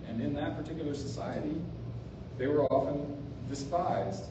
And 0.08 0.22
in 0.22 0.32
that 0.36 0.56
particular 0.56 0.94
society, 0.94 1.60
they 2.38 2.46
were 2.46 2.64
often 2.72 3.14
despised. 3.50 4.24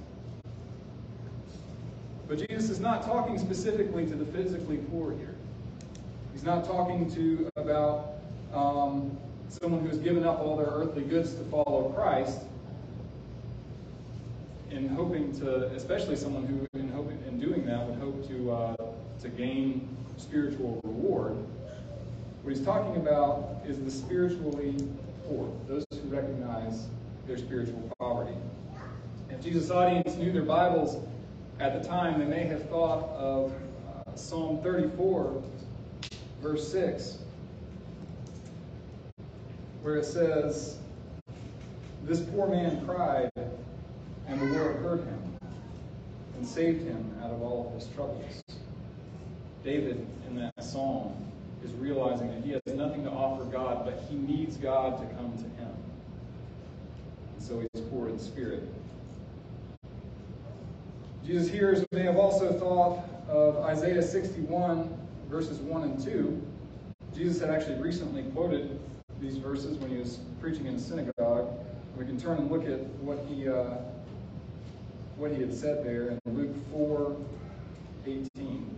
But 2.28 2.50
Jesus 2.50 2.72
is 2.72 2.80
not 2.80 3.04
talking 3.04 3.38
specifically 3.38 4.08
to 4.08 4.16
the 4.16 4.26
physically 4.26 4.78
poor 4.90 5.12
here. 5.12 5.36
He's 6.34 6.44
not 6.44 6.66
talking 6.66 7.14
to 7.14 7.48
about 7.58 8.16
um, 8.52 9.16
someone 9.50 9.86
who's 9.86 9.98
given 9.98 10.24
up 10.24 10.40
all 10.40 10.58
their 10.58 10.68
earthly 10.68 11.04
goods 11.04 11.34
to 11.36 11.44
follow 11.46 11.92
Christ. 11.96 12.42
in 14.72 14.90
hoping 14.90 15.32
to, 15.40 15.68
especially 15.68 16.16
someone 16.16 16.46
who, 16.46 16.80
in 16.80 16.90
hoping, 16.90 17.18
in 17.28 17.40
doing 17.40 17.66
that, 17.66 17.88
would 17.88 17.98
hope 18.00 18.28
to 18.28 18.52
uh, 18.52 18.76
to 19.22 19.30
gain 19.30 19.88
spiritual 20.18 20.80
reward. 20.84 21.36
What 22.44 22.56
he's 22.56 22.66
talking 22.66 22.98
about 22.98 23.62
is 23.68 23.80
the 23.80 23.92
spiritually 23.92 24.76
poor, 25.28 25.52
those 25.68 25.86
who 25.92 26.10
recognize 26.10 26.88
their 27.28 27.38
spiritual 27.38 27.90
poverty. 28.00 28.36
If 29.30 29.42
Jesus' 29.42 29.70
audience 29.70 30.16
knew 30.16 30.32
their 30.32 30.44
Bibles 30.44 31.04
at 31.60 31.82
the 31.82 31.88
time, 31.88 32.20
they 32.20 32.26
may 32.26 32.46
have 32.46 32.70
thought 32.70 33.10
of 33.10 33.52
uh, 34.08 34.16
Psalm 34.16 34.62
34, 34.64 35.42
verse 36.42 36.72
6, 36.72 37.18
where 39.82 39.96
it 39.96 40.06
says, 40.06 40.78
This 42.04 42.22
poor 42.22 42.48
man 42.48 42.86
cried, 42.86 43.30
and 44.28 44.42
the 44.42 44.46
Lord 44.46 44.76
heard 44.78 45.00
him 45.00 45.38
and 46.36 46.46
saved 46.46 46.84
him 46.84 47.16
out 47.24 47.32
of 47.32 47.42
all 47.42 47.68
of 47.68 47.82
his 47.82 47.90
troubles. 47.94 48.44
David, 49.64 50.06
in 50.28 50.36
that 50.36 50.54
psalm, 50.64 51.14
is 51.64 51.72
realizing 51.74 52.28
that 52.30 52.44
he 52.44 52.52
has 52.52 52.62
nothing 52.68 53.04
to 53.04 53.10
offer 53.10 53.44
God, 53.46 53.86
but 53.86 54.04
he 54.10 54.16
needs 54.16 54.58
God 54.58 54.98
to 55.00 55.16
come 55.16 55.34
to 55.34 55.44
him. 55.62 55.76
And 57.36 57.44
so 57.44 57.60
he's 57.60 57.82
poor 57.90 58.10
in 58.10 58.20
spirit. 58.20 58.64
Jesus' 61.26 61.50
hearers 61.50 61.86
may 61.92 62.04
have 62.04 62.18
also 62.18 62.54
thought 62.54 63.04
of 63.28 63.58
Isaiah 63.58 64.02
61, 64.02 64.98
verses 65.30 65.58
1 65.58 65.84
and 65.84 66.04
2. 66.04 66.42
Jesus 67.16 67.42
had 67.42 67.50
actually 67.50 67.82
recently 67.82 68.24
quoted 68.32 68.80
these 69.22 69.38
verses 69.38 69.78
when 69.78 69.90
he 69.92 69.98
was 69.98 70.20
preaching 70.40 70.68
in 70.68 70.76
a 70.76 70.80
synagogue. 70.80 71.50
We 71.98 72.06
can 72.06 72.20
turn 72.20 72.38
and 72.38 72.52
look 72.52 72.66
at 72.66 72.80
what 73.02 73.26
he 73.28 73.50
uh, 73.50 73.78
what 75.18 75.32
he 75.32 75.42
had 75.42 75.54
said 75.54 75.84
there 75.84 76.10
in 76.10 76.38
Luke 76.38 76.56
4, 76.72 77.18
18. 78.06 78.76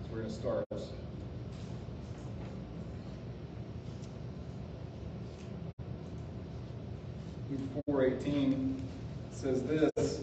That's 0.00 0.10
where 0.10 0.22
it 0.22 0.30
starts. 0.30 0.92
Luke 7.50 7.84
4:18 7.86 8.80
says 9.30 9.62
this. 9.62 10.20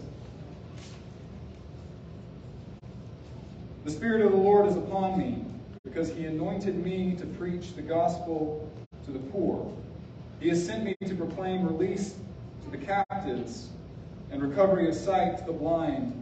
The 3.84 3.90
Spirit 3.90 4.22
of 4.22 4.32
the 4.32 4.38
Lord 4.38 4.66
is 4.66 4.76
upon 4.76 5.18
me, 5.18 5.44
because 5.84 6.08
he 6.12 6.24
anointed 6.24 6.84
me 6.84 7.14
to 7.16 7.26
preach 7.26 7.74
the 7.74 7.82
gospel 7.82 8.71
to 9.06 9.12
the 9.12 9.18
poor. 9.18 9.72
He 10.40 10.48
has 10.48 10.64
sent 10.64 10.84
me 10.84 10.96
to 11.06 11.14
proclaim 11.14 11.66
release 11.66 12.14
to 12.64 12.70
the 12.70 12.78
captives 12.78 13.68
and 14.30 14.42
recovery 14.42 14.88
of 14.88 14.94
sight 14.94 15.38
to 15.38 15.44
the 15.44 15.52
blind, 15.52 16.12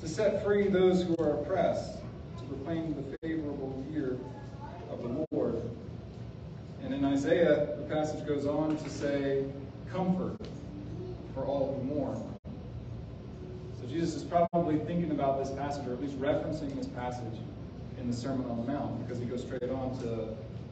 to 0.00 0.08
set 0.08 0.44
free 0.44 0.68
those 0.68 1.02
who 1.02 1.16
are 1.18 1.40
oppressed, 1.40 1.98
to 2.38 2.44
proclaim 2.44 2.94
the 2.94 3.18
favorable 3.18 3.84
year 3.90 4.18
of 4.90 5.02
the 5.02 5.26
Lord. 5.30 5.62
And 6.82 6.92
in 6.92 7.04
Isaiah, 7.04 7.76
the 7.78 7.94
passage 7.94 8.26
goes 8.26 8.46
on 8.46 8.76
to 8.76 8.90
say, 8.90 9.44
Comfort 9.90 10.36
for 11.34 11.44
all 11.44 11.74
who 11.74 11.94
mourn. 11.94 12.38
So 13.80 13.86
Jesus 13.86 14.16
is 14.16 14.24
probably 14.24 14.78
thinking 14.78 15.10
about 15.10 15.38
this 15.42 15.50
passage, 15.50 15.86
or 15.86 15.92
at 15.92 16.00
least 16.00 16.18
referencing 16.20 16.74
this 16.76 16.86
passage 16.88 17.38
in 17.98 18.10
the 18.10 18.16
Sermon 18.16 18.50
on 18.50 18.64
the 18.64 18.72
Mount, 18.72 19.06
because 19.06 19.20
he 19.20 19.26
goes 19.26 19.42
straight 19.42 19.70
on 19.70 19.98
to, 20.00 20.28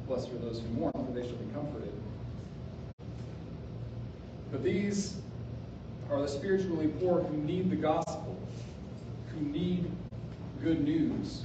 Blessed 0.07 0.31
are 0.33 0.39
those 0.39 0.61
who 0.61 0.69
mourn, 0.69 0.93
for 0.93 1.13
they 1.13 1.27
shall 1.27 1.37
be 1.37 1.53
comforted. 1.53 1.93
But 4.51 4.65
these 4.65 5.21
are 6.11 6.21
the 6.21 6.29
spiritually 6.29 6.89
poor 7.01 7.23
who 7.23 7.37
need 7.37 7.71
the 7.71 7.77
gospel, 7.77 8.37
who 9.33 9.41
need 9.41 9.91
good 10.63 10.83
news, 10.83 11.45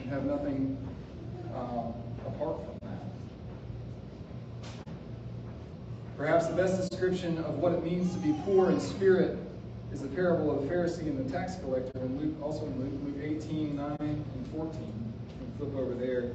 and 0.00 0.10
have 0.10 0.24
nothing 0.24 0.76
um, 1.54 1.92
apart 2.26 2.56
from 2.64 2.78
that. 2.88 2.98
Perhaps 6.16 6.46
the 6.46 6.54
best 6.54 6.88
description 6.88 7.38
of 7.38 7.58
what 7.58 7.72
it 7.72 7.84
means 7.84 8.12
to 8.14 8.18
be 8.18 8.34
poor 8.44 8.70
in 8.70 8.80
spirit 8.80 9.36
is 9.92 10.00
the 10.00 10.08
parable 10.08 10.50
of 10.50 10.62
the 10.62 10.74
Pharisee 10.74 11.02
and 11.02 11.24
the 11.24 11.32
tax 11.32 11.56
collector 11.56 11.98
in 12.00 12.18
Luke, 12.20 12.34
also 12.42 12.66
in 12.66 12.80
Luke, 12.80 13.16
Luke 13.16 13.42
18, 13.42 13.76
9, 13.76 13.96
and 14.00 14.46
14. 14.52 14.80
You 14.80 14.86
can 15.38 15.52
flip 15.58 15.76
over 15.76 15.94
there. 15.94 16.32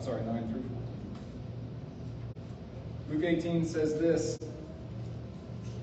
I'm 0.00 0.06
sorry, 0.06 0.22
9 0.22 0.48
through 0.48 0.64
14. 3.10 3.20
Luke 3.20 3.22
18 3.22 3.66
says 3.66 3.98
this 3.98 4.38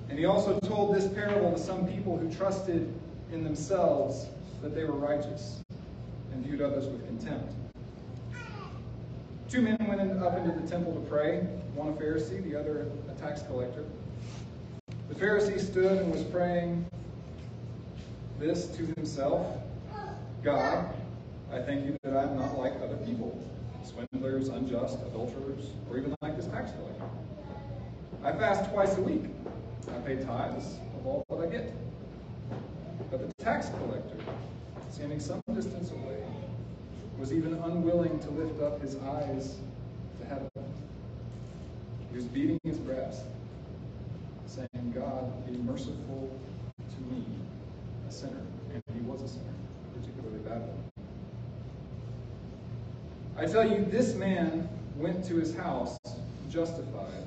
And 0.10 0.18
he 0.18 0.26
also 0.26 0.60
told 0.62 0.96
this 0.96 1.08
parable 1.08 1.52
to 1.52 1.60
some 1.60 1.88
people 1.88 2.18
who 2.18 2.34
trusted 2.34 2.92
in 3.32 3.44
themselves 3.44 4.26
that 4.64 4.74
they 4.74 4.86
were 4.86 4.96
righteous 4.96 5.62
and 6.34 6.44
viewed 6.44 6.64
others 6.64 6.86
with 6.86 7.06
contempt. 7.06 7.54
Two 9.50 9.62
men 9.62 9.78
went 9.88 10.02
in, 10.02 10.18
up 10.24 10.36
into 10.36 10.60
the 10.60 10.68
temple 10.68 10.96
to 10.96 11.02
pray, 11.02 11.42
one 11.76 11.90
a 11.90 11.92
Pharisee, 11.92 12.44
the 12.44 12.60
other 12.60 12.88
a 13.12 13.22
tax 13.22 13.44
collector. 13.44 13.86
The 15.10 15.16
Pharisee 15.16 15.60
stood 15.60 16.00
and 16.02 16.12
was 16.12 16.24
praying 16.24 16.88
this 18.40 18.66
to 18.78 18.84
himself 18.96 19.46
God, 20.44 20.92
I 21.54 21.60
thank 21.60 21.86
you 21.86 21.96
that 22.02 22.18
I 22.18 22.24
am 22.24 22.36
not 22.36 22.58
like 22.58 22.74
other 22.82 22.98
people, 22.98 23.40
swindlers, 23.88 24.50
unjust, 24.50 25.00
adulterers, 25.08 25.72
or 25.90 25.98
even 25.98 26.16
like 26.22 26.36
this 26.36 26.48
tax 26.48 26.72
collector. 26.72 27.06
I 28.24 28.32
fast 28.34 28.70
twice 28.72 28.98
a 28.98 29.02
week. 29.02 29.24
I 29.90 30.00
pay 30.00 30.16
tithes 30.24 30.80
of 30.98 31.08
all 31.08 31.26
that 31.30 31.48
I 31.48 31.48
get. 31.48 31.74
But 33.10 33.26
the 33.26 33.44
tax 33.44 33.70
collector, 33.70 34.18
standing 34.92 35.20
some 35.20 35.42
distance 35.54 35.92
away, 35.92 36.18
was 37.18 37.32
even 37.32 37.54
unwilling 37.54 38.20
to 38.20 38.30
lift 38.32 38.62
up 38.62 38.82
his 38.82 38.98
eyes 38.98 39.58
to 40.20 40.28
heaven. 40.28 40.50
He 42.10 42.16
was 42.16 42.26
beating 42.26 42.60
his 42.64 42.78
breast, 42.78 43.24
saying, 44.46 44.94
God, 44.94 45.46
be 45.46 45.58
merciful 45.60 46.30
to 46.78 47.14
me, 47.14 47.24
a 48.08 48.12
sinner. 48.12 48.46
And 48.74 48.84
he 48.94 49.02
was 49.02 49.22
a 49.22 49.28
sinner, 49.28 49.46
a 49.86 50.00
particularly 50.00 50.40
bad 50.40 50.62
one. 50.62 50.97
I 53.38 53.46
tell 53.46 53.70
you, 53.70 53.86
this 53.86 54.16
man 54.16 54.68
went 54.96 55.24
to 55.26 55.36
his 55.36 55.56
house 55.56 55.98
justified 56.50 57.24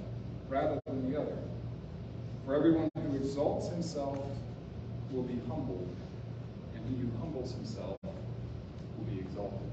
rather 0.49 0.81
than 0.87 1.11
the 1.11 1.20
other. 1.20 1.37
For 2.44 2.57
everyone 2.57 2.90
who 2.96 3.16
exalts 3.16 3.68
himself 3.68 4.18
will 5.12 5.23
be 5.23 5.38
humbled, 5.49 5.88
and 6.75 6.85
he 6.88 7.01
who 7.01 7.09
humbles 7.20 7.53
himself 7.53 7.96
will 8.03 9.05
be 9.05 9.20
exalted. 9.20 9.70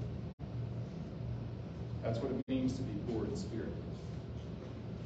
That's 2.04 2.20
what 2.20 2.32
it 2.32 2.48
means 2.48 2.74
to 2.74 2.84
be 2.84 2.94
poor 3.12 3.26
in 3.26 3.36
spirit. 3.36 3.74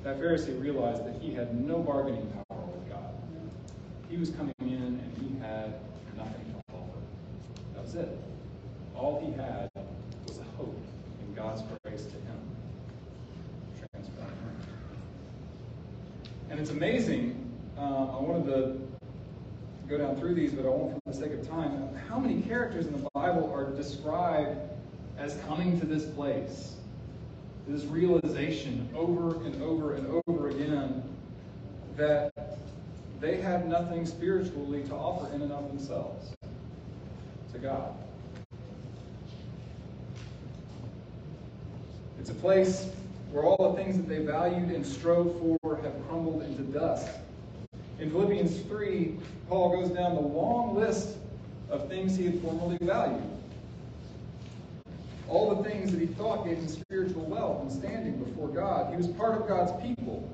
That 0.04 0.20
Pharisee 0.20 0.60
realized 0.62 1.06
that 1.06 1.22
he 1.22 1.34
had 1.34 1.66
no 1.66 1.80
bargaining 1.80 2.28
power 2.50 2.66
with 2.66 2.90
God. 2.90 3.14
He 4.10 4.18
was 4.18 4.32
coming 4.32 4.54
in 4.60 4.68
and 4.68 5.18
he 5.18 5.40
had 5.40 5.76
nothing 6.18 6.54
to 6.54 6.76
offer. 6.76 7.00
That 7.74 7.84
was 7.84 7.96
it. 7.96 8.20
All 8.96 9.22
he 9.26 9.32
had 9.32 9.70
was 10.28 10.40
a 10.40 10.44
hope 10.58 10.78
in 11.22 11.34
God's 11.34 11.62
grace 11.84 12.06
to 12.06 12.12
him. 12.12 12.40
Transform 13.78 14.28
him. 14.28 14.62
And 16.50 16.51
it's 16.62 16.70
amazing. 16.70 17.52
Um, 17.76 18.12
I 18.12 18.22
wanted 18.22 18.46
to 18.46 18.78
go 19.90 19.98
down 19.98 20.16
through 20.18 20.36
these, 20.36 20.54
but 20.54 20.64
I 20.64 20.70
won't 20.70 20.94
for 20.94 21.12
the 21.12 21.18
sake 21.18 21.34
of 21.34 21.50
time. 21.50 21.90
How 22.08 22.20
many 22.20 22.44
characters 22.44 22.86
in 22.86 22.94
the 22.94 23.10
Bible 23.16 23.52
are 23.52 23.72
described 23.72 24.60
as 25.18 25.36
coming 25.48 25.80
to 25.80 25.88
this 25.88 26.06
place? 26.06 26.76
This 27.68 27.86
realization 27.86 28.88
over 28.96 29.44
and 29.44 29.60
over 29.64 29.96
and 29.96 30.22
over 30.28 30.50
again 30.50 31.02
that 31.98 32.32
they 33.20 33.42
had 33.42 33.68
nothing 33.68 34.06
spiritually 34.06 34.84
to 34.84 34.94
offer 34.94 35.34
in 35.34 35.42
and 35.42 35.52
of 35.52 35.68
themselves 35.68 36.36
to 37.54 37.58
God. 37.58 37.92
It's 42.20 42.30
a 42.30 42.36
place 42.36 42.88
where 43.32 43.46
all 43.46 43.72
the 43.72 43.82
things 43.82 43.96
that 43.96 44.08
they 44.08 44.20
valued 44.20 44.70
and 44.70 44.86
strove 44.86 45.40
for 45.40 45.78
have 45.78 46.01
into 46.52 46.64
dust. 46.72 47.08
In 48.00 48.12
Philippians 48.12 48.62
3, 48.62 49.16
Paul 49.48 49.82
goes 49.82 49.90
down 49.90 50.16
the 50.16 50.22
long 50.22 50.76
list 50.76 51.18
of 51.70 51.88
things 51.88 52.16
he 52.16 52.26
had 52.26 52.42
formerly 52.42 52.78
valued. 52.82 53.22
All 55.30 55.56
the 55.56 55.70
things 55.70 55.92
that 55.92 56.02
he 56.02 56.08
thought 56.08 56.46
gave 56.46 56.58
him 56.58 56.68
spiritual 56.68 57.24
wealth 57.24 57.62
and 57.62 57.72
standing 57.72 58.22
before 58.22 58.50
God. 58.50 58.92
He 58.92 58.98
was 58.98 59.08
part 59.08 59.40
of 59.40 59.48
God's 59.48 59.72
people. 59.82 60.28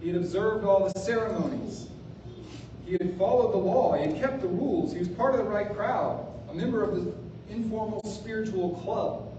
He 0.00 0.08
had 0.08 0.16
observed 0.16 0.64
all 0.64 0.88
the 0.88 0.98
ceremonies. 1.00 1.88
He 2.86 2.92
had 2.92 3.16
followed 3.18 3.52
the 3.52 3.58
law. 3.58 3.94
He 3.94 4.06
had 4.06 4.20
kept 4.20 4.40
the 4.40 4.48
rules. 4.48 4.92
He 4.92 4.98
was 4.98 5.08
part 5.08 5.34
of 5.34 5.44
the 5.44 5.50
right 5.50 5.74
crowd, 5.74 6.26
a 6.50 6.54
member 6.54 6.82
of 6.82 6.94
the 6.94 7.12
informal 7.50 8.02
spiritual 8.04 8.76
club. 8.82 9.30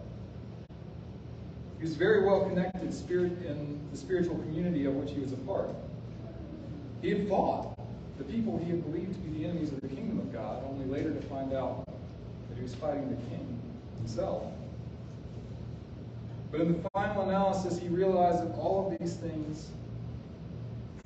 He 1.78 1.84
was 1.84 1.96
very 1.96 2.26
well 2.26 2.46
connected 2.46 2.82
in 2.82 3.80
the 3.92 3.98
spiritual 3.98 4.38
community 4.40 4.86
of 4.86 4.96
which 4.96 5.12
he 5.12 5.20
was 5.20 5.34
a 5.34 5.38
part. 5.38 5.70
He 7.06 7.12
had 7.12 7.30
fought 7.30 7.78
the 8.18 8.24
people 8.24 8.58
he 8.58 8.72
had 8.72 8.84
believed 8.84 9.14
to 9.14 9.20
be 9.20 9.38
the 9.38 9.46
enemies 9.48 9.72
of 9.72 9.80
the 9.80 9.88
kingdom 9.90 10.18
of 10.18 10.34
God, 10.34 10.64
only 10.68 10.86
later 10.86 11.14
to 11.14 11.22
find 11.28 11.54
out 11.54 11.86
that 11.86 12.56
he 12.56 12.64
was 12.64 12.74
fighting 12.74 13.08
the 13.12 13.30
king 13.30 13.62
himself. 13.98 14.44
But 16.52 16.62
in 16.62 16.82
the 16.82 16.90
final 16.90 17.30
analysis, 17.30 17.78
he 17.78 17.90
realized 17.90 18.40
that 18.40 18.58
all 18.58 18.92
of 18.92 18.98
these 18.98 19.14
things 19.18 19.70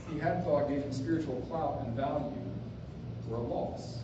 he 0.10 0.18
had 0.18 0.46
thought 0.46 0.70
gave 0.70 0.84
him 0.84 0.94
spiritual 0.94 1.46
clout 1.50 1.84
and 1.86 1.94
value 1.98 2.32
were 3.28 3.36
a 3.36 3.42
loss. 3.42 3.98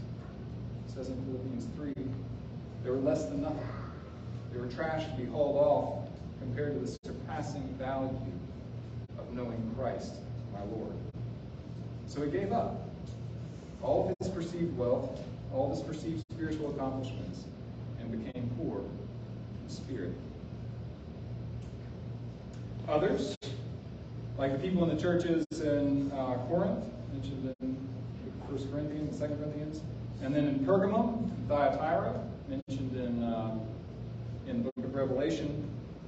It 0.90 0.96
says 0.96 1.08
in 1.08 1.16
Philippians 1.24 1.68
3 1.78 1.94
they 2.84 2.90
were 2.90 2.98
less 2.98 3.24
than 3.28 3.42
nothing. 3.42 3.70
They 4.52 4.60
were 4.60 4.68
trash 4.68 5.06
to 5.06 5.16
be 5.16 5.24
hauled 5.24 5.56
off 5.56 6.10
compared 6.40 6.74
to 6.74 6.80
the 6.80 6.98
surpassing 7.06 7.64
value 7.80 8.20
of 9.18 9.32
knowing 9.32 9.74
Christ, 9.78 10.16
my 10.52 10.62
Lord. 10.66 10.92
So 12.08 12.22
he 12.22 12.32
gave 12.32 12.52
up 12.52 12.90
all 13.82 14.10
of 14.10 14.16
his 14.20 14.34
perceived 14.34 14.78
wealth, 14.78 15.20
all 15.54 15.72
of 15.72 15.78
his 15.78 15.86
perceived 15.86 16.24
spiritual 16.32 16.72
accomplishments, 16.72 17.46
and 18.00 18.12
became 18.12 18.50
poor 18.58 18.80
in 18.80 19.70
spirit. 19.70 20.14
Others, 22.88 23.36
like 24.38 24.52
the 24.52 24.60
people 24.60 24.84
in 24.84 24.96
the 24.96 25.02
churches 25.02 25.46
in 25.62 26.12
uh, 26.12 26.38
Corinth, 26.48 26.86
mentioned 27.14 27.54
in 27.62 27.76
1 28.48 28.72
Corinthians, 28.72 29.20
2 29.20 29.28
Corinthians, 29.28 29.82
and 30.22 30.36
then 30.36 30.48
in 30.48 30.60
Pergamum, 30.60 31.30
Thyatira, 31.48 32.20
mentioned 32.48 32.96
in, 32.96 33.24
uh, 33.24 33.58
in 34.48 34.64
the 34.64 34.72
book 34.72 34.86
of 34.86 34.96
Revelation, 34.96 35.68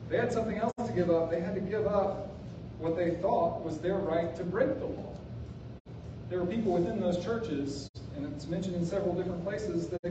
they 0.10 0.18
had 0.18 0.32
something 0.32 0.58
else 0.58 0.72
to 0.86 0.92
give 0.94 1.10
up. 1.10 1.30
They 1.30 1.42
had 1.42 1.56
to 1.56 1.62
give 1.62 1.88
up 1.88 2.30
what 2.80 2.96
they 2.96 3.16
thought 3.16 3.64
was 3.64 3.80
their 3.80 3.98
right 3.98 4.36
to 4.38 4.44
break 4.44 4.80
the 4.80 4.86
law. 4.86 5.17
There 6.30 6.40
were 6.40 6.46
people 6.46 6.74
within 6.74 7.00
those 7.00 7.24
churches, 7.24 7.90
and 8.16 8.26
it's 8.34 8.48
mentioned 8.48 8.76
in 8.76 8.86
several 8.86 9.16
different 9.16 9.44
places, 9.46 9.88
that 9.88 10.02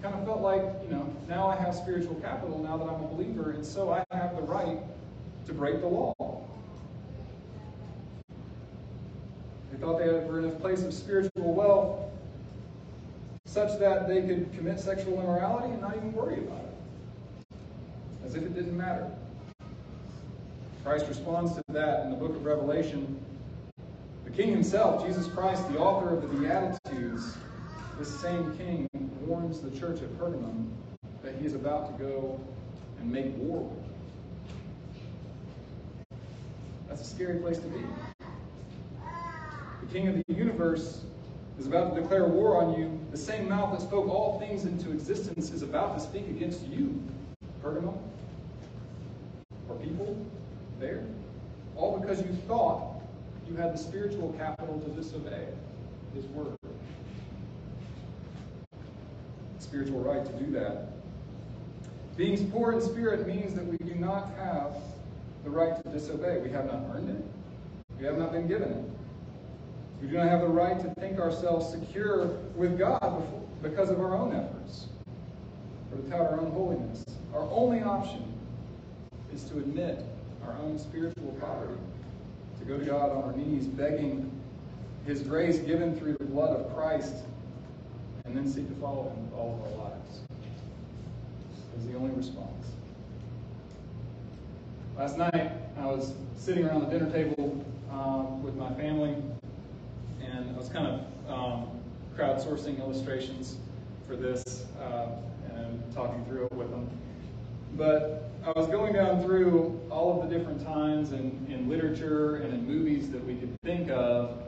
kind 0.00 0.14
of 0.14 0.24
felt 0.24 0.40
like, 0.40 0.62
you 0.84 0.90
know, 0.90 1.12
now 1.28 1.48
I 1.48 1.56
have 1.56 1.74
spiritual 1.74 2.14
capital 2.16 2.60
now 2.60 2.76
that 2.76 2.84
I'm 2.84 3.02
a 3.02 3.08
believer, 3.08 3.50
and 3.50 3.66
so 3.66 3.90
I 3.90 4.04
have 4.12 4.36
the 4.36 4.42
right 4.42 4.78
to 5.46 5.52
break 5.52 5.80
the 5.80 5.88
law. 5.88 6.14
They 9.72 9.78
thought 9.78 9.98
they 9.98 10.06
were 10.06 10.38
in 10.38 10.44
a 10.44 10.50
place 10.50 10.84
of 10.84 10.94
spiritual 10.94 11.54
wealth 11.54 11.98
such 13.46 13.78
that 13.80 14.06
they 14.06 14.22
could 14.22 14.52
commit 14.56 14.78
sexual 14.78 15.18
immorality 15.20 15.72
and 15.72 15.80
not 15.80 15.96
even 15.96 16.12
worry 16.12 16.38
about 16.38 16.60
it, 16.60 17.56
as 18.24 18.34
if 18.36 18.42
it 18.44 18.54
didn't 18.54 18.76
matter. 18.76 19.10
Christ 20.84 21.06
responds 21.08 21.54
to 21.54 21.62
that 21.70 22.04
in 22.04 22.10
the 22.10 22.16
book 22.16 22.30
of 22.30 22.44
Revelation. 22.44 23.25
King 24.36 24.50
himself, 24.50 25.02
Jesus 25.06 25.28
Christ, 25.28 25.66
the 25.72 25.78
author 25.78 26.10
of 26.10 26.20
the 26.20 26.28
Beatitudes, 26.28 27.38
this 27.98 28.20
same 28.20 28.54
King 28.58 28.86
warns 29.26 29.62
the 29.62 29.70
church 29.70 30.02
at 30.02 30.10
Pergamum 30.18 30.68
that 31.22 31.36
he 31.40 31.46
is 31.46 31.54
about 31.54 31.96
to 31.96 32.04
go 32.04 32.38
and 32.98 33.10
make 33.10 33.34
war 33.38 33.60
with. 33.60 33.82
That's 36.86 37.00
a 37.00 37.04
scary 37.04 37.38
place 37.38 37.56
to 37.56 37.66
be. 37.68 37.82
The 39.80 39.86
King 39.90 40.08
of 40.08 40.16
the 40.16 40.34
universe 40.34 41.00
is 41.58 41.66
about 41.66 41.94
to 41.94 42.02
declare 42.02 42.26
war 42.26 42.62
on 42.62 42.78
you. 42.78 43.00
The 43.12 43.16
same 43.16 43.48
mouth 43.48 43.72
that 43.72 43.80
spoke 43.80 44.06
all 44.06 44.38
things 44.38 44.66
into 44.66 44.90
existence 44.90 45.50
is 45.50 45.62
about 45.62 45.96
to 45.96 46.04
speak 46.04 46.28
against 46.28 46.60
you, 46.66 47.02
Pergamum, 47.64 47.96
or 49.70 49.76
people 49.76 50.14
there. 50.78 51.06
All 51.74 51.98
because 51.98 52.20
you 52.20 52.34
thought 52.46 52.95
you 53.48 53.56
had 53.56 53.72
the 53.72 53.78
spiritual 53.78 54.32
capital 54.38 54.80
to 54.80 54.90
disobey 54.90 55.46
his 56.14 56.24
word. 56.26 56.56
Spiritual 59.58 60.00
right 60.00 60.24
to 60.24 60.32
do 60.44 60.50
that. 60.52 60.88
Being 62.16 62.50
poor 62.50 62.72
in 62.72 62.80
spirit 62.80 63.26
means 63.26 63.54
that 63.54 63.66
we 63.66 63.76
do 63.78 63.94
not 63.94 64.30
have 64.38 64.74
the 65.44 65.50
right 65.50 65.82
to 65.82 65.90
disobey. 65.90 66.38
We 66.38 66.50
have 66.50 66.66
not 66.66 66.82
earned 66.94 67.10
it. 67.10 67.24
We 67.98 68.06
have 68.06 68.18
not 68.18 68.32
been 68.32 68.48
given 68.48 68.70
it. 68.70 68.84
We 70.00 70.08
do 70.08 70.16
not 70.16 70.28
have 70.28 70.40
the 70.40 70.48
right 70.48 70.78
to 70.80 71.00
think 71.00 71.18
ourselves 71.18 71.70
secure 71.70 72.26
with 72.54 72.78
God 72.78 73.26
because 73.62 73.90
of 73.90 74.00
our 74.00 74.14
own 74.14 74.34
efforts 74.34 74.86
or 75.90 75.98
to 75.98 76.10
tout 76.10 76.20
our 76.20 76.40
own 76.40 76.50
holiness. 76.52 77.04
Our 77.34 77.48
only 77.50 77.82
option 77.82 78.32
is 79.32 79.44
to 79.44 79.58
admit 79.58 80.04
our 80.46 80.56
own 80.58 80.78
spiritual 80.78 81.36
poverty, 81.40 81.80
go 82.66 82.78
to 82.78 82.84
God 82.84 83.10
on 83.10 83.24
our 83.24 83.32
knees 83.32 83.66
begging 83.66 84.30
His 85.06 85.22
grace 85.22 85.58
given 85.58 85.96
through 85.96 86.14
the 86.14 86.24
blood 86.24 86.58
of 86.58 86.74
Christ, 86.74 87.14
and 88.24 88.36
then 88.36 88.50
seek 88.50 88.68
to 88.68 88.74
follow 88.80 89.04
Him 89.10 89.30
with 89.30 89.38
all 89.38 89.54
of 89.54 89.72
our 89.72 89.84
lives. 89.84 90.20
Is 91.78 91.86
the 91.86 91.96
only 91.96 92.14
response. 92.14 92.66
Last 94.96 95.18
night, 95.18 95.52
I 95.78 95.86
was 95.86 96.14
sitting 96.36 96.64
around 96.64 96.80
the 96.80 96.98
dinner 96.98 97.10
table 97.10 97.64
um, 97.92 98.42
with 98.42 98.56
my 98.56 98.72
family, 98.74 99.14
and 100.24 100.54
I 100.54 100.58
was 100.58 100.68
kind 100.70 100.86
of 100.86 101.30
um, 101.30 101.68
crowdsourcing 102.16 102.78
illustrations 102.80 103.58
for 104.08 104.16
this 104.16 104.64
uh, 104.80 105.08
and 105.54 105.94
talking 105.94 106.24
through 106.24 106.46
it 106.46 106.52
with 106.52 106.70
them. 106.70 106.88
But 107.76 108.30
I 108.46 108.52
was 108.52 108.68
going 108.68 108.92
down 108.92 109.24
through 109.24 109.80
all 109.90 110.22
of 110.22 110.30
the 110.30 110.38
different 110.38 110.64
times 110.64 111.10
in, 111.10 111.44
in 111.50 111.68
literature 111.68 112.36
and 112.36 112.54
in 112.54 112.64
movies 112.64 113.10
that 113.10 113.24
we 113.26 113.34
could 113.34 113.60
think 113.62 113.90
of 113.90 114.40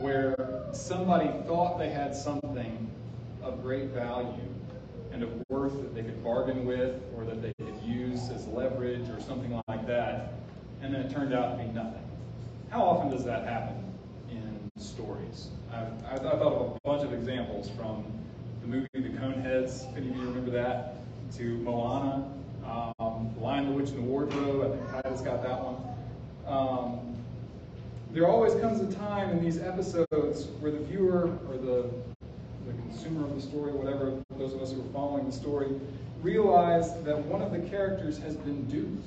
where 0.00 0.36
somebody 0.72 1.30
thought 1.46 1.78
they 1.78 1.88
had 1.88 2.14
something 2.14 2.90
of 3.42 3.62
great 3.62 3.86
value 3.86 4.34
and 5.12 5.22
of 5.22 5.30
worth 5.48 5.72
that 5.80 5.94
they 5.94 6.02
could 6.02 6.22
bargain 6.22 6.66
with 6.66 7.00
or 7.16 7.24
that 7.24 7.40
they 7.40 7.54
could 7.54 7.74
use 7.82 8.28
as 8.28 8.46
leverage 8.48 9.08
or 9.08 9.18
something 9.18 9.62
like 9.66 9.86
that, 9.86 10.34
and 10.82 10.94
then 10.94 11.00
it 11.00 11.10
turned 11.10 11.32
out 11.32 11.56
to 11.56 11.64
be 11.64 11.70
nothing. 11.72 12.04
How 12.68 12.82
often 12.82 13.10
does 13.10 13.24
that 13.24 13.44
happen 13.44 13.82
in 14.30 14.70
stories? 14.76 15.48
I've, 15.72 16.04
I 16.04 16.18
thought 16.18 16.34
of 16.34 16.76
a 16.76 16.80
bunch 16.86 17.02
of 17.02 17.14
examples 17.14 17.70
from 17.70 18.04
the 18.60 18.66
movie 18.66 18.88
The 18.92 19.08
Coneheads. 19.08 19.90
If 19.90 19.96
any 19.96 20.10
of 20.10 20.16
you 20.16 20.22
remember 20.22 20.50
that? 20.50 20.96
To 21.38 21.42
Moana, 21.58 22.35
Witch, 23.86 23.94
and 23.94 24.04
the 24.04 24.10
Wardrobe. 24.10 24.64
I 24.64 24.76
think 24.76 24.90
Titus 24.90 25.20
got 25.20 25.42
that 25.42 25.58
one. 25.62 25.76
Um, 26.46 27.16
there 28.12 28.26
always 28.26 28.54
comes 28.60 28.80
a 28.80 28.98
time 28.98 29.30
in 29.30 29.44
these 29.44 29.58
episodes 29.58 30.46
where 30.60 30.72
the 30.72 30.78
viewer 30.78 31.38
or 31.48 31.56
the 31.56 31.90
the 32.66 32.72
consumer 32.82 33.24
of 33.24 33.34
the 33.36 33.40
story, 33.40 33.72
whatever, 33.72 34.20
those 34.36 34.52
of 34.52 34.60
us 34.60 34.72
who 34.72 34.80
are 34.80 34.92
following 34.92 35.24
the 35.24 35.32
story, 35.32 35.68
realize 36.20 37.00
that 37.02 37.16
one 37.26 37.40
of 37.40 37.52
the 37.52 37.60
characters 37.60 38.18
has 38.18 38.34
been 38.34 38.64
duped. 38.64 39.06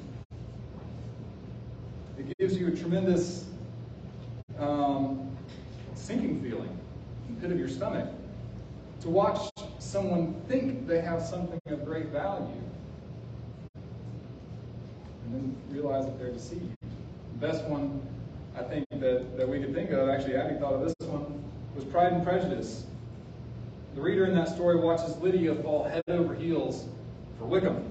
It 2.18 2.38
gives 2.38 2.58
you 2.58 2.68
a 2.68 2.72
tremendous 2.72 3.48
um, 4.60 5.30
sinking 5.94 6.42
feeling 6.42 6.70
in 7.28 7.36
the 7.36 7.42
pit 7.42 7.52
of 7.52 7.60
your 7.60 7.68
stomach 7.68 8.08
to 9.02 9.10
watch 9.10 9.52
someone 9.80 10.39
think 10.48 10.88
they 10.88 11.02
have 11.02 11.22
something 11.22 11.60
of 11.68 11.84
great 11.84 12.08
value 12.08 12.62
and 15.30 15.36
then 15.36 15.56
realize 15.70 16.06
that 16.06 16.18
they're 16.18 16.32
deceived. 16.32 16.76
The 17.39 17.48
best 17.48 17.63
one 17.65 18.02
I 18.58 18.63
think 18.63 18.86
that, 18.89 19.38
that 19.38 19.48
we 19.48 19.60
could 19.60 19.74
think 19.74 19.92
of, 19.92 20.10
actually, 20.10 20.36
Abby 20.36 20.56
thought 20.56 20.74
of 20.74 20.82
this 20.82 20.96
one, 21.08 21.44
was 21.76 21.86
Pride 21.86 22.13
and 22.13 22.24
Prejudice. 22.24 22.86
The 23.96 24.02
reader 24.02 24.26
in 24.26 24.36
that 24.36 24.50
story 24.50 24.78
watches 24.78 25.18
Lydia 25.18 25.56
fall 25.56 25.84
head 25.84 26.04
over 26.08 26.34
heels 26.34 26.88
for 27.38 27.46
Wickham, 27.46 27.89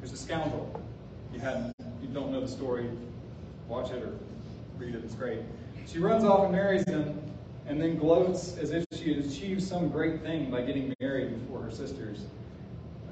who's 0.00 0.12
a 0.12 0.16
scoundrel. 0.16 0.82
You 1.32 1.40
hadn't, 1.40 1.74
you 2.02 2.08
don't 2.08 2.32
know 2.32 2.40
the 2.40 2.48
story, 2.48 2.88
watch 3.68 3.90
it 3.90 4.02
or 4.02 4.12
read 4.78 4.94
it. 4.94 5.02
It's 5.04 5.14
great. 5.14 5.40
She 5.86 5.98
runs 5.98 6.24
off 6.24 6.44
and 6.44 6.52
marries 6.52 6.84
him, 6.84 7.18
and 7.66 7.80
then 7.80 7.96
gloats 7.96 8.56
as 8.58 8.70
if 8.72 8.84
she 8.92 9.14
had 9.14 9.24
achieved 9.24 9.62
some 9.62 9.88
great 9.88 10.22
thing 10.22 10.50
by 10.50 10.62
getting 10.62 10.94
married 11.00 11.40
before 11.40 11.62
her 11.62 11.70
sisters. 11.70 12.26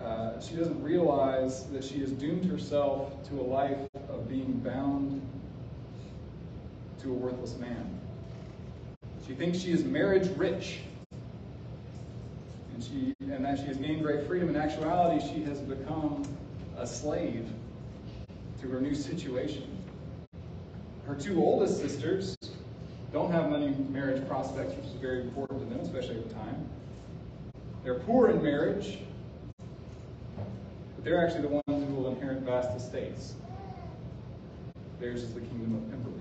Uh, 0.04 0.40
she 0.40 0.54
doesn't 0.54 0.82
realize 0.82 1.64
that 1.66 1.84
she 1.84 1.98
has 2.00 2.10
doomed 2.12 2.44
herself 2.44 3.12
to 3.28 3.40
a 3.40 3.42
life 3.42 3.88
of 4.08 4.28
being 4.28 4.52
bound 4.64 5.20
to 7.02 7.10
a 7.10 7.14
worthless 7.14 7.56
man. 7.58 7.98
She 9.26 9.34
thinks 9.34 9.58
she 9.58 9.72
is 9.72 9.84
marriage 9.84 10.28
rich 10.36 10.80
and 12.74 12.82
she 12.82 13.14
and 13.20 13.44
that 13.44 13.58
she 13.58 13.64
has 13.66 13.76
gained 13.76 14.02
great 14.02 14.26
freedom. 14.26 14.48
In 14.48 14.56
actuality, 14.56 15.26
she 15.26 15.42
has 15.44 15.58
become 15.60 16.24
a 16.78 16.86
slave 16.86 17.46
to 18.60 18.68
her 18.68 18.80
new 18.80 18.94
situation. 18.94 19.64
Her 21.06 21.14
two 21.14 21.42
oldest 21.42 21.80
sisters 21.80 22.36
don't 23.12 23.32
have 23.32 23.50
many 23.50 23.68
marriage 23.90 24.26
prospects, 24.28 24.74
which 24.74 24.86
is 24.86 24.92
very 24.92 25.20
important 25.20 25.60
to 25.60 25.66
them, 25.66 25.84
especially 25.84 26.16
at 26.16 26.28
the 26.28 26.34
time. 26.34 26.68
They're 27.82 27.98
poor 28.00 28.30
in 28.30 28.42
marriage, 28.42 28.98
but 31.00 31.08
they're 31.08 31.24
actually 31.24 31.40
the 31.40 31.48
ones 31.48 31.88
who 31.88 31.94
will 31.94 32.08
inherit 32.08 32.40
vast 32.40 32.76
estates. 32.76 33.32
Theirs 35.00 35.22
is 35.22 35.32
the 35.32 35.40
kingdom 35.40 35.74
of 35.76 35.90
Pemberley. 35.90 36.20